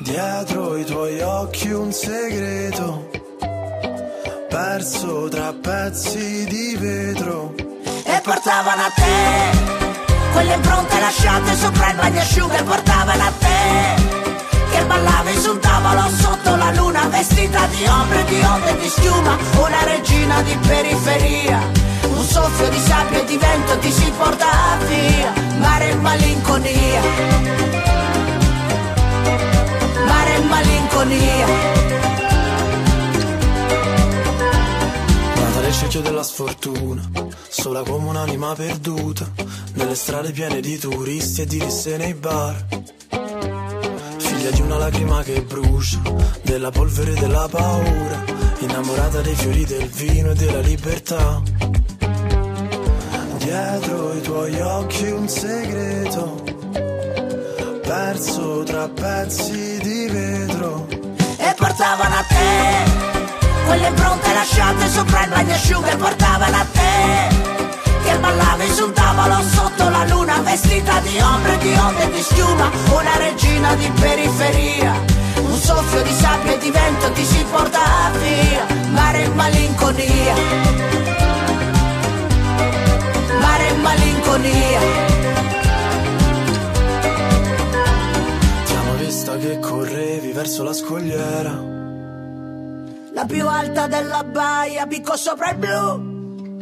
Dietro 0.00 0.76
i 0.78 0.84
tuoi 0.86 1.20
occhi 1.20 1.68
un 1.68 1.92
segreto, 1.92 3.10
perso 4.48 5.28
tra 5.28 5.52
pezzi 5.52 6.46
di 6.46 6.76
vetro. 6.76 7.54
e 8.06 8.20
portavano 8.22 8.82
a 8.84 8.90
te 8.90 9.85
quelle 10.36 10.52
impronte 10.52 11.00
lasciate 11.00 11.56
sopra 11.56 11.90
il 11.92 11.96
bagnasciuga 11.96 12.58
e 12.58 12.62
portavano 12.62 13.22
a 13.22 13.32
te 13.38 13.94
che 14.70 14.84
ballavi 14.84 15.34
sul 15.34 15.58
tavolo 15.58 16.10
sotto 16.14 16.56
la 16.56 16.72
luna 16.72 17.08
vestita 17.08 17.66
di 17.68 17.86
ombre, 17.86 18.22
di 18.26 18.40
onde 18.42 18.70
e 18.70 18.76
di 18.76 18.88
schiuma 18.88 19.38
una 19.56 19.84
regina 19.84 20.42
di 20.42 20.54
periferia. 20.58 21.58
Un 22.02 22.22
soffio 22.22 22.68
di 22.68 22.78
sabbia 22.78 23.20
e 23.20 23.24
di 23.24 23.38
vento 23.38 23.78
ti 23.78 23.90
si 23.90 24.12
porta 24.18 24.76
via 24.86 25.32
mare 25.58 25.90
e 25.90 25.94
malinconia. 25.94 27.00
Mare 30.06 30.34
e 30.34 30.40
malinconia 30.40 31.86
Cerchio 35.78 36.00
della 36.00 36.22
sfortuna, 36.22 37.06
sola 37.48 37.82
come 37.82 38.08
un'anima 38.08 38.54
perduta, 38.54 39.30
nelle 39.74 39.94
strade 39.94 40.32
piene 40.32 40.60
di 40.60 40.78
turisti 40.78 41.42
e 41.42 41.46
di 41.46 41.58
risse 41.58 41.98
nei 41.98 42.14
bar. 42.14 42.66
Figlia 44.16 44.50
di 44.52 44.60
una 44.62 44.78
lacrima 44.78 45.22
che 45.22 45.42
brucia, 45.42 46.00
della 46.42 46.70
polvere 46.70 47.12
e 47.12 47.20
della 47.20 47.46
paura, 47.48 48.24
innamorata 48.60 49.20
dei 49.20 49.34
fiori 49.34 49.66
del 49.66 49.86
vino 49.88 50.30
e 50.30 50.34
della 50.34 50.60
libertà. 50.60 51.42
Dietro 53.36 54.14
i 54.14 54.20
tuoi 54.22 54.60
occhi 54.60 55.10
un 55.10 55.28
segreto, 55.28 56.42
perso 57.82 58.62
tra 58.62 58.88
pezzi 58.88 59.78
di 59.82 60.06
vetro. 60.06 60.88
e 60.88 61.54
portavano 61.54 62.14
a 62.14 62.22
te 62.22 63.15
quelle 63.66 63.88
impronte 63.88 64.32
lasciate 64.32 64.88
sopra 64.88 65.24
il 65.24 65.30
bagnasciuga 65.30 65.90
e 65.90 65.96
portavano 65.96 66.56
a 66.56 66.66
te 66.72 67.56
che 68.04 68.18
ballavi 68.18 68.68
sul 68.72 68.92
tavolo 68.92 69.42
sotto 69.42 69.88
la 69.88 70.04
luna 70.06 70.38
vestita 70.40 71.00
di 71.00 71.18
ombre, 71.18 71.58
di 71.58 71.74
onde 71.74 72.04
e 72.04 72.10
di 72.12 72.22
schiuma 72.22 72.70
una 72.92 73.16
regina 73.16 73.74
di 73.74 73.90
periferia. 74.00 74.92
Un 75.38 75.58
soffio 75.58 76.02
di 76.02 76.12
sabbia 76.12 76.54
e 76.54 76.58
di 76.58 76.70
vento 76.70 77.10
ti 77.12 77.24
si 77.24 77.44
porta 77.50 77.80
via 78.20 78.66
mare 78.90 79.24
e 79.24 79.28
malinconia. 79.28 80.34
Mare 83.40 83.68
e 83.68 83.74
malinconia. 83.74 84.80
Ti 88.64 88.74
amo 88.74 88.94
vista 88.98 89.36
che 89.36 89.58
correvi 89.58 90.30
verso 90.30 90.62
la 90.62 90.72
scogliera. 90.72 91.75
La 93.16 93.24
più 93.24 93.48
alta 93.48 93.86
della 93.86 94.24
baia 94.24 94.86
picco 94.86 95.16
sopra 95.16 95.50
il 95.52 95.56
blu 95.56 96.60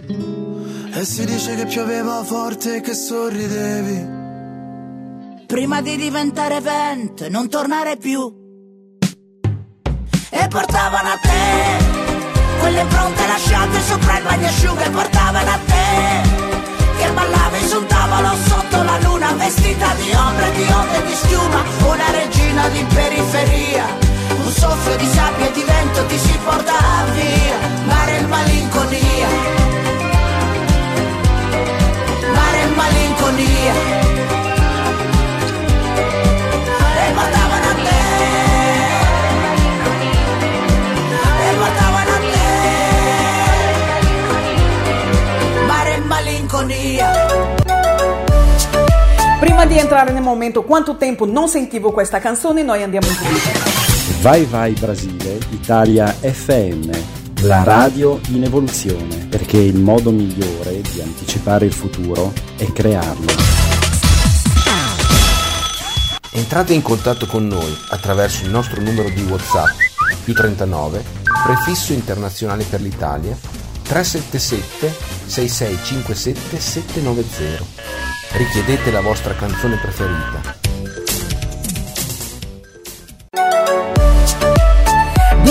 E 0.94 1.04
si 1.04 1.24
dice 1.24 1.56
che 1.56 1.66
pioveva 1.66 2.22
forte 2.22 2.76
e 2.76 2.80
che 2.80 2.94
sorridevi. 2.94 4.22
prima 5.46 5.82
di 5.82 5.96
diventare 5.96 6.60
vento 6.60 7.24
e 7.24 7.28
non 7.28 7.48
tornare 7.48 7.96
più. 7.96 8.20
E 10.30 10.48
portavano 10.48 11.08
a 11.08 11.18
te 11.20 11.84
quelle 12.60 12.80
impronte 12.82 13.26
lasciate 13.26 13.80
sopra 13.80 14.18
il 14.18 14.24
bagnasciuga 14.24 14.84
e 14.84 14.90
portavano 14.90 15.50
a 15.50 15.58
te 15.66 16.42
che 16.98 17.10
ballavi 17.10 17.66
sul 17.66 17.86
tavolo 17.86 18.30
sotto 18.46 18.82
la 18.84 18.98
luna 19.00 19.32
vestita 19.32 19.92
di 19.94 20.12
ombre, 20.14 20.52
di 20.52 20.66
onde 20.72 21.04
di 21.04 21.14
schiuma, 21.14 21.62
una 21.92 22.10
regina 22.12 22.68
di 22.68 22.84
periferia. 22.94 24.13
Un 24.36 24.50
soffio 24.50 24.96
di 24.96 25.06
sabbia 25.06 25.46
e 25.48 25.52
di 25.52 25.62
vento 25.62 26.06
ti 26.06 26.18
si 26.18 26.38
porta 26.44 26.72
via, 27.12 27.58
mare 27.86 28.18
e 28.18 28.26
malinconia. 28.26 29.28
Mare 32.34 32.60
e 32.62 32.66
malinconia. 32.74 33.74
E 41.44 41.56
portavano 41.56 42.10
a 42.10 42.18
te 42.18 42.42
Mare 45.66 45.98
malinconia 45.98 47.10
Prima 49.38 49.66
di 49.66 49.78
entrare 49.78 50.12
nel 50.12 50.22
momento 50.22 50.62
quanto 50.62 50.96
tempo 50.96 51.26
non 51.26 51.48
sentivo 51.48 51.92
questa 51.92 52.18
canzone, 52.18 52.62
noi 52.62 52.82
andiamo 52.82 53.06
in 53.06 53.16
pubblicità. 53.16 53.83
Vai 54.20 54.44
Vai 54.44 54.72
Brasile, 54.72 55.38
Italia 55.50 56.06
FM, 56.06 56.90
la 57.42 57.62
radio 57.62 58.20
in 58.28 58.44
evoluzione, 58.44 59.26
perché 59.28 59.58
il 59.58 59.78
modo 59.78 60.10
migliore 60.10 60.80
di 60.80 61.00
anticipare 61.00 61.66
il 61.66 61.72
futuro 61.72 62.32
è 62.56 62.64
crearlo. 62.72 63.32
Entrate 66.32 66.74
in 66.74 66.82
contatto 66.82 67.26
con 67.26 67.46
noi 67.46 67.76
attraverso 67.90 68.44
il 68.44 68.50
nostro 68.50 68.80
numero 68.80 69.08
di 69.08 69.22
WhatsApp 69.22 69.76
più 70.24 70.34
39 70.34 71.04
prefisso 71.44 71.92
internazionale 71.92 72.64
per 72.64 72.80
l'Italia 72.80 73.36
377 73.82 74.92
6657 75.26 76.58
790. 76.58 77.64
Richiedete 78.32 78.90
la 78.90 79.00
vostra 79.00 79.34
canzone 79.34 79.76
preferita. 79.76 80.63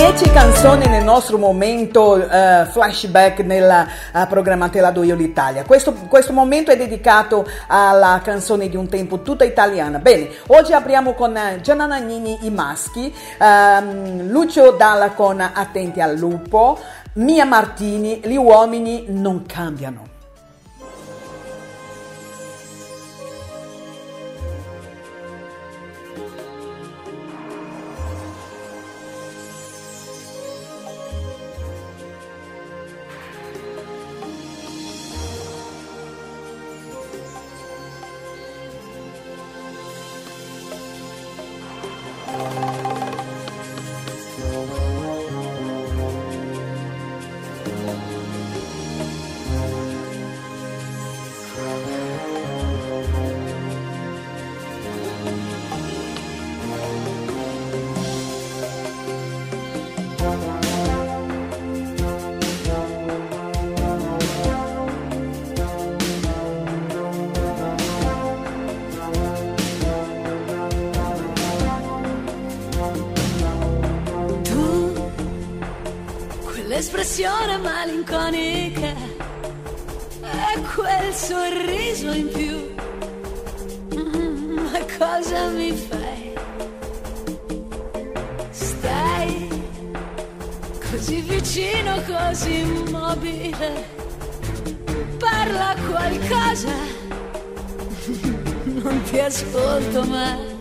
10 0.04 0.32
canzoni 0.32 0.86
nel 0.88 1.06
nostro 1.06 1.38
momento 1.38 2.18
eh, 2.18 2.66
flashback 2.70 3.40
nella 3.40 3.88
eh, 4.14 4.26
programmatela 4.28 4.92
do 4.92 5.02
Io 5.02 5.16
l'Italia. 5.16 5.64
Questo, 5.64 5.94
questo 6.10 6.34
momento 6.34 6.72
è 6.72 6.76
dedicato 6.76 7.48
alla 7.68 8.20
canzone 8.22 8.68
di 8.68 8.76
un 8.76 8.90
tempo 8.90 9.22
tutta 9.22 9.46
italiana. 9.46 10.00
Bene, 10.00 10.30
oggi 10.48 10.74
apriamo 10.74 11.14
con 11.14 11.38
eh, 11.38 11.62
Gianna 11.62 11.86
Nannini 11.86 12.40
i 12.42 12.50
maschi, 12.50 13.16
ehm, 13.40 14.28
Lucio 14.30 14.72
Dalla 14.72 15.12
con 15.12 15.40
Attenti 15.40 16.02
al 16.02 16.18
lupo, 16.18 16.78
Mia 17.14 17.46
Martini, 17.46 18.20
gli 18.26 18.36
uomini 18.36 19.06
non 19.08 19.46
cambiano. 19.46 20.13
Malinconica 78.24 78.96
e 80.22 80.62
quel 80.74 81.14
sorriso 81.14 82.12
in 82.12 82.30
più. 82.32 82.72
Ma 84.56 84.80
cosa 84.98 85.50
mi 85.50 85.72
fai? 85.74 86.34
Stai 88.50 89.50
così 90.90 91.22
vicino, 91.22 92.02
così 92.04 92.60
immobile. 92.60 93.88
Parla 95.18 95.76
qualcosa. 95.90 96.76
non 98.64 99.04
ti 99.04 99.20
ascolto 99.20 100.04
mai. 100.06 100.53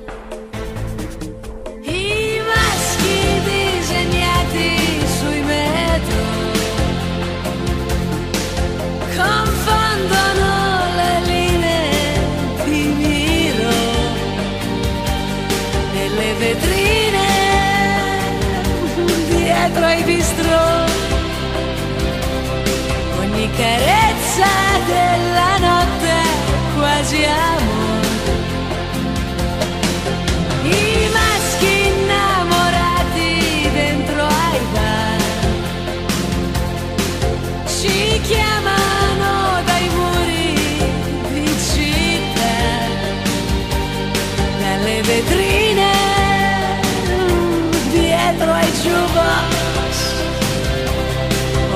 Carezza 23.63 24.53
della 24.87 25.53
notte 25.67 26.15
quasi 26.77 27.21
amore. 27.25 28.11
I 30.65 31.09
maschi 31.19 31.73
innamorati 31.91 33.31
dentro 33.73 34.23
ai 34.25 34.61
bar. 34.75 35.21
Ci 37.67 38.21
chiamano 38.29 39.63
dai 39.69 39.89
muri 39.99 40.47
di 41.33 41.47
città, 41.71 42.59
dalle 44.61 44.97
vetrine 45.03 45.91
dietro 47.93 48.51
ai 48.53 48.73
jukebox, 48.83 49.95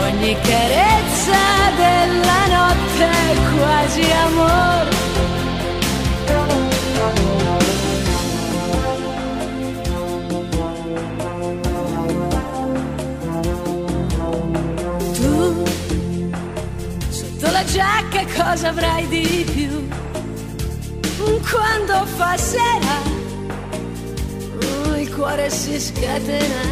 ogni 0.00 0.36
carezza 0.42 0.75
è 2.98 3.36
quasi 3.56 4.02
amore. 4.10 4.94
Tu 15.14 15.64
sotto 17.08 17.50
la 17.50 17.64
giacca 17.64 18.24
cosa 18.34 18.68
avrai 18.68 19.06
di 19.08 19.46
più? 19.52 19.84
Quando 21.48 22.04
fa 22.06 22.36
sera 22.36 22.98
il 24.98 25.14
cuore 25.14 25.48
si 25.48 25.78
scatena, 25.80 26.62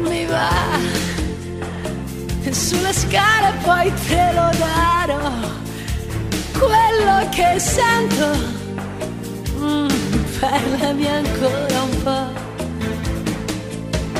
mi 0.00 0.24
va 0.26 1.11
sulle 2.50 2.92
scale 2.92 3.52
poi 3.62 3.92
te 4.08 4.32
lo 4.34 4.50
darò, 4.58 5.30
quello 6.52 7.28
che 7.30 7.58
sento, 7.58 8.36
mm, 9.58 9.88
parlami 10.40 11.06
ancora 11.06 11.82
un 11.82 12.02
po'. 12.02 12.40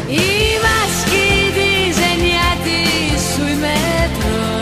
I 0.07 0.59
maschi 0.63 1.53
disegnati 1.53 3.19
sui 3.19 3.55
metro 3.55 4.62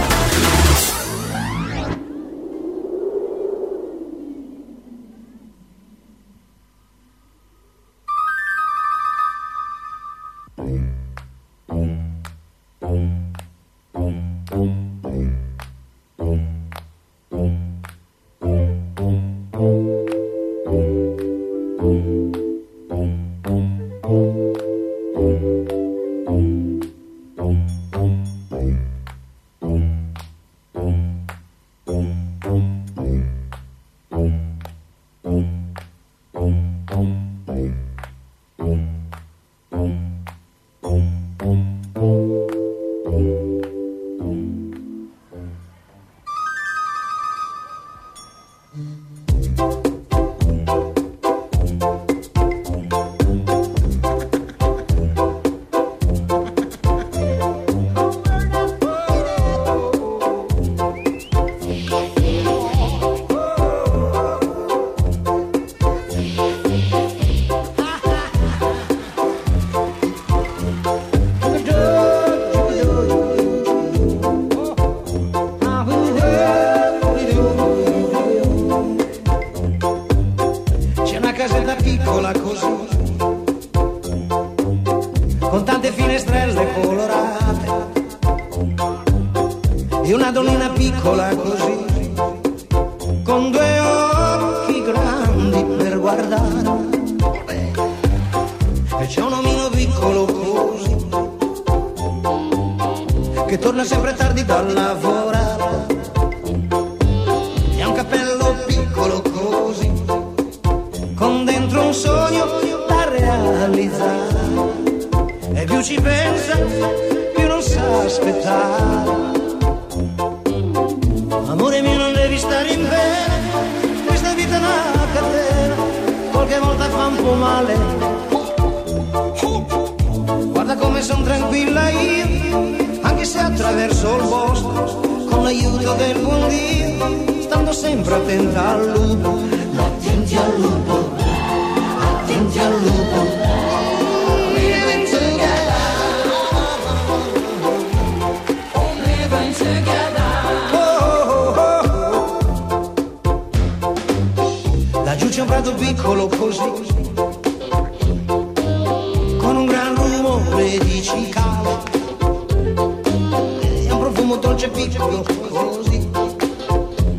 dolce 164.61 164.69
piccolo 164.69 165.23
così. 165.23 166.09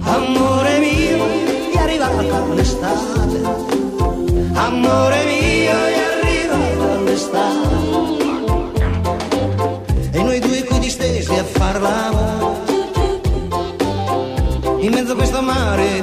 Amore 0.01 0.79
mio, 0.79 1.25
è 1.73 1.79
arrivata 1.79 2.55
l'estate. 2.55 3.41
Amore 4.53 5.25
mio, 5.25 5.71
è 5.71 5.99
arrivata 6.21 7.01
l'estate. 7.01 7.81
E 10.13 10.23
noi 10.23 10.39
due 10.39 10.65
qui 10.65 10.79
distesi 10.79 11.33
a 11.35 11.45
far 11.45 11.81
l'amore. 11.81 12.61
In 14.81 14.93
mezzo 14.93 15.13
a 15.13 15.17
questo 15.17 15.43
mare 15.43 16.01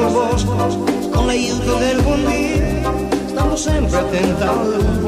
del 0.00 0.12
bosco 0.12 0.54
con 1.10 1.26
l'aiuto 1.26 1.76
del 1.76 2.02
buon 2.02 2.24
Dio 2.24 3.28
stiamo 3.28 3.56
sempre 3.56 3.96
attenti 3.96 4.42
al. 4.42 4.98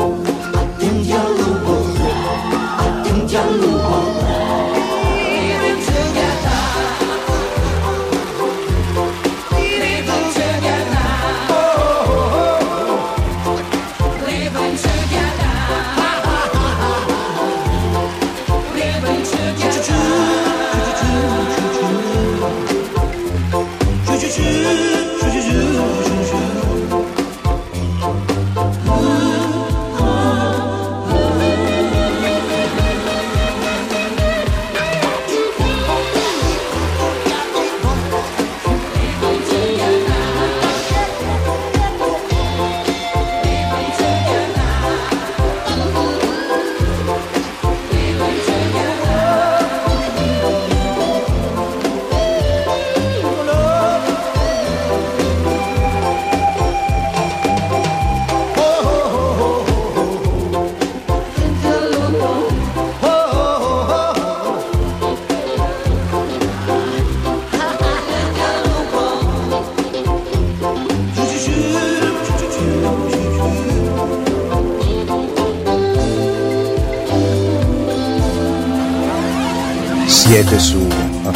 Seguite 80.41 80.59
su 80.59 80.89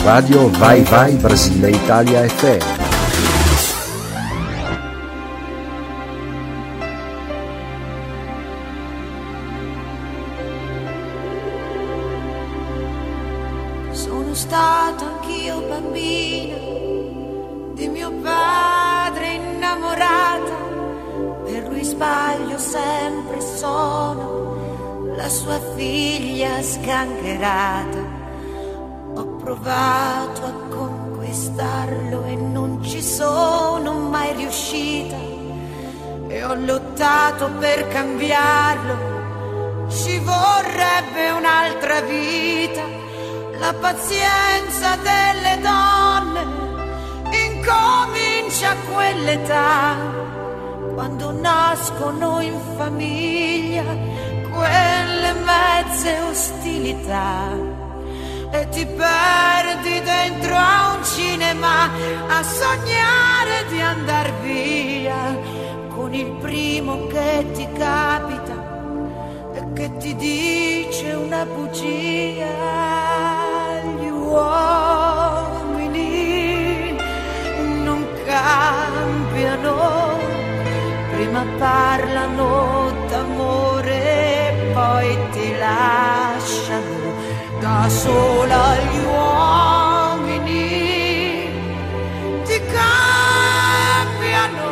Radio 0.03 0.49
Vai 0.53 0.83
Vai 0.83 1.13
Brasile 1.17 1.73
Italia 1.73 2.27
FM. 2.27 2.84
quell'età, 49.05 49.97
quando 50.95 51.31
nascono 51.33 52.41
in 52.41 52.59
famiglia 52.77 53.85
quelle 54.51 55.33
mezze 55.45 56.21
ostilità 56.21 57.51
e 58.51 58.69
ti 58.71 58.87
perdi 58.87 60.01
dentro 60.01 60.57
a 60.57 60.95
un 60.97 61.05
cinema 61.05 61.91
a 62.29 62.43
sognare 62.43 63.67
di 63.69 63.81
andar 63.81 64.33
via 64.41 65.39
con 65.89 66.15
il 66.15 66.31
primo 66.41 67.07
che 67.09 67.47
ti 67.53 67.69
capita 67.77 68.57
e 69.55 69.73
che 69.75 69.97
ti 69.99 70.15
dice 70.17 71.13
una 71.13 71.45
bugia 71.45 72.47
agli 73.69 74.09
uomini 74.09 75.04
muoiono, 79.45 80.19
prima 81.13 81.45
parlano 81.59 82.93
d'amore 83.09 84.49
e 84.49 84.71
poi 84.73 85.19
ti 85.33 85.57
lasciano 85.59 87.13
da 87.61 87.87
sola 87.89 88.77
gli 88.77 88.99
uomini. 89.05 90.63
Ti 92.45 92.61
cambiano 92.73 94.63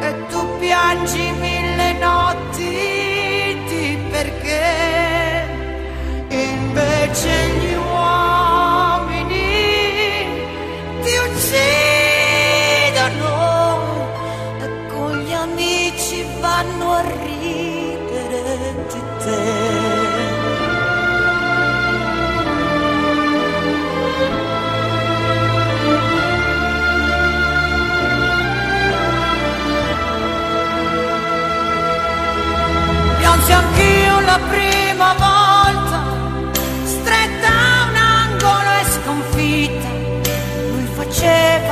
e 0.00 0.26
tu 0.28 0.58
piangi 0.58 1.32
mille 1.40 1.92
notti 1.94 2.88
perché 4.10 5.46
invece 6.28 7.59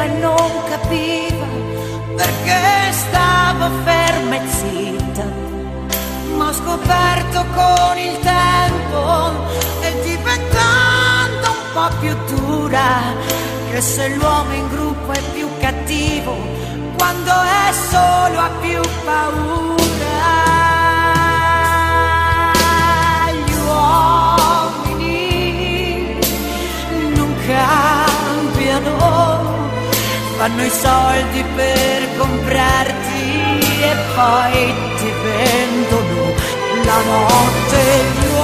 non 0.06 0.50
capiva 0.68 1.46
perché 2.16 2.92
stavo 2.92 3.70
ferma 3.84 4.34
e 4.36 4.48
zitta. 4.48 5.24
Ma 6.36 6.48
ho 6.48 6.52
scoperto 6.52 7.44
con 7.54 7.98
il 7.98 8.18
tempo 8.20 9.30
e 9.82 10.00
diventando 10.02 11.48
un 11.48 11.72
po' 11.72 11.96
più 12.00 12.14
dura 12.34 12.88
che 13.70 13.80
se 13.80 14.08
l'uomo 14.16 14.52
in 14.52 14.68
gruppo 14.68 15.12
è 15.12 15.22
più 15.34 15.48
cattivo 15.60 16.36
quando 16.96 17.32
è 17.32 17.72
solo 17.90 18.38
ha 18.38 18.50
più 18.60 18.80
paura. 19.04 19.77
Fanno 30.48 30.64
i 30.64 30.70
soldi 30.70 31.44
per 31.54 32.16
comprarti 32.16 33.60
e 33.82 33.96
poi 34.14 34.74
ti 34.96 35.12
vendono 35.22 36.32
la 36.84 37.00
notte. 37.02 37.80
Gli 38.18 38.34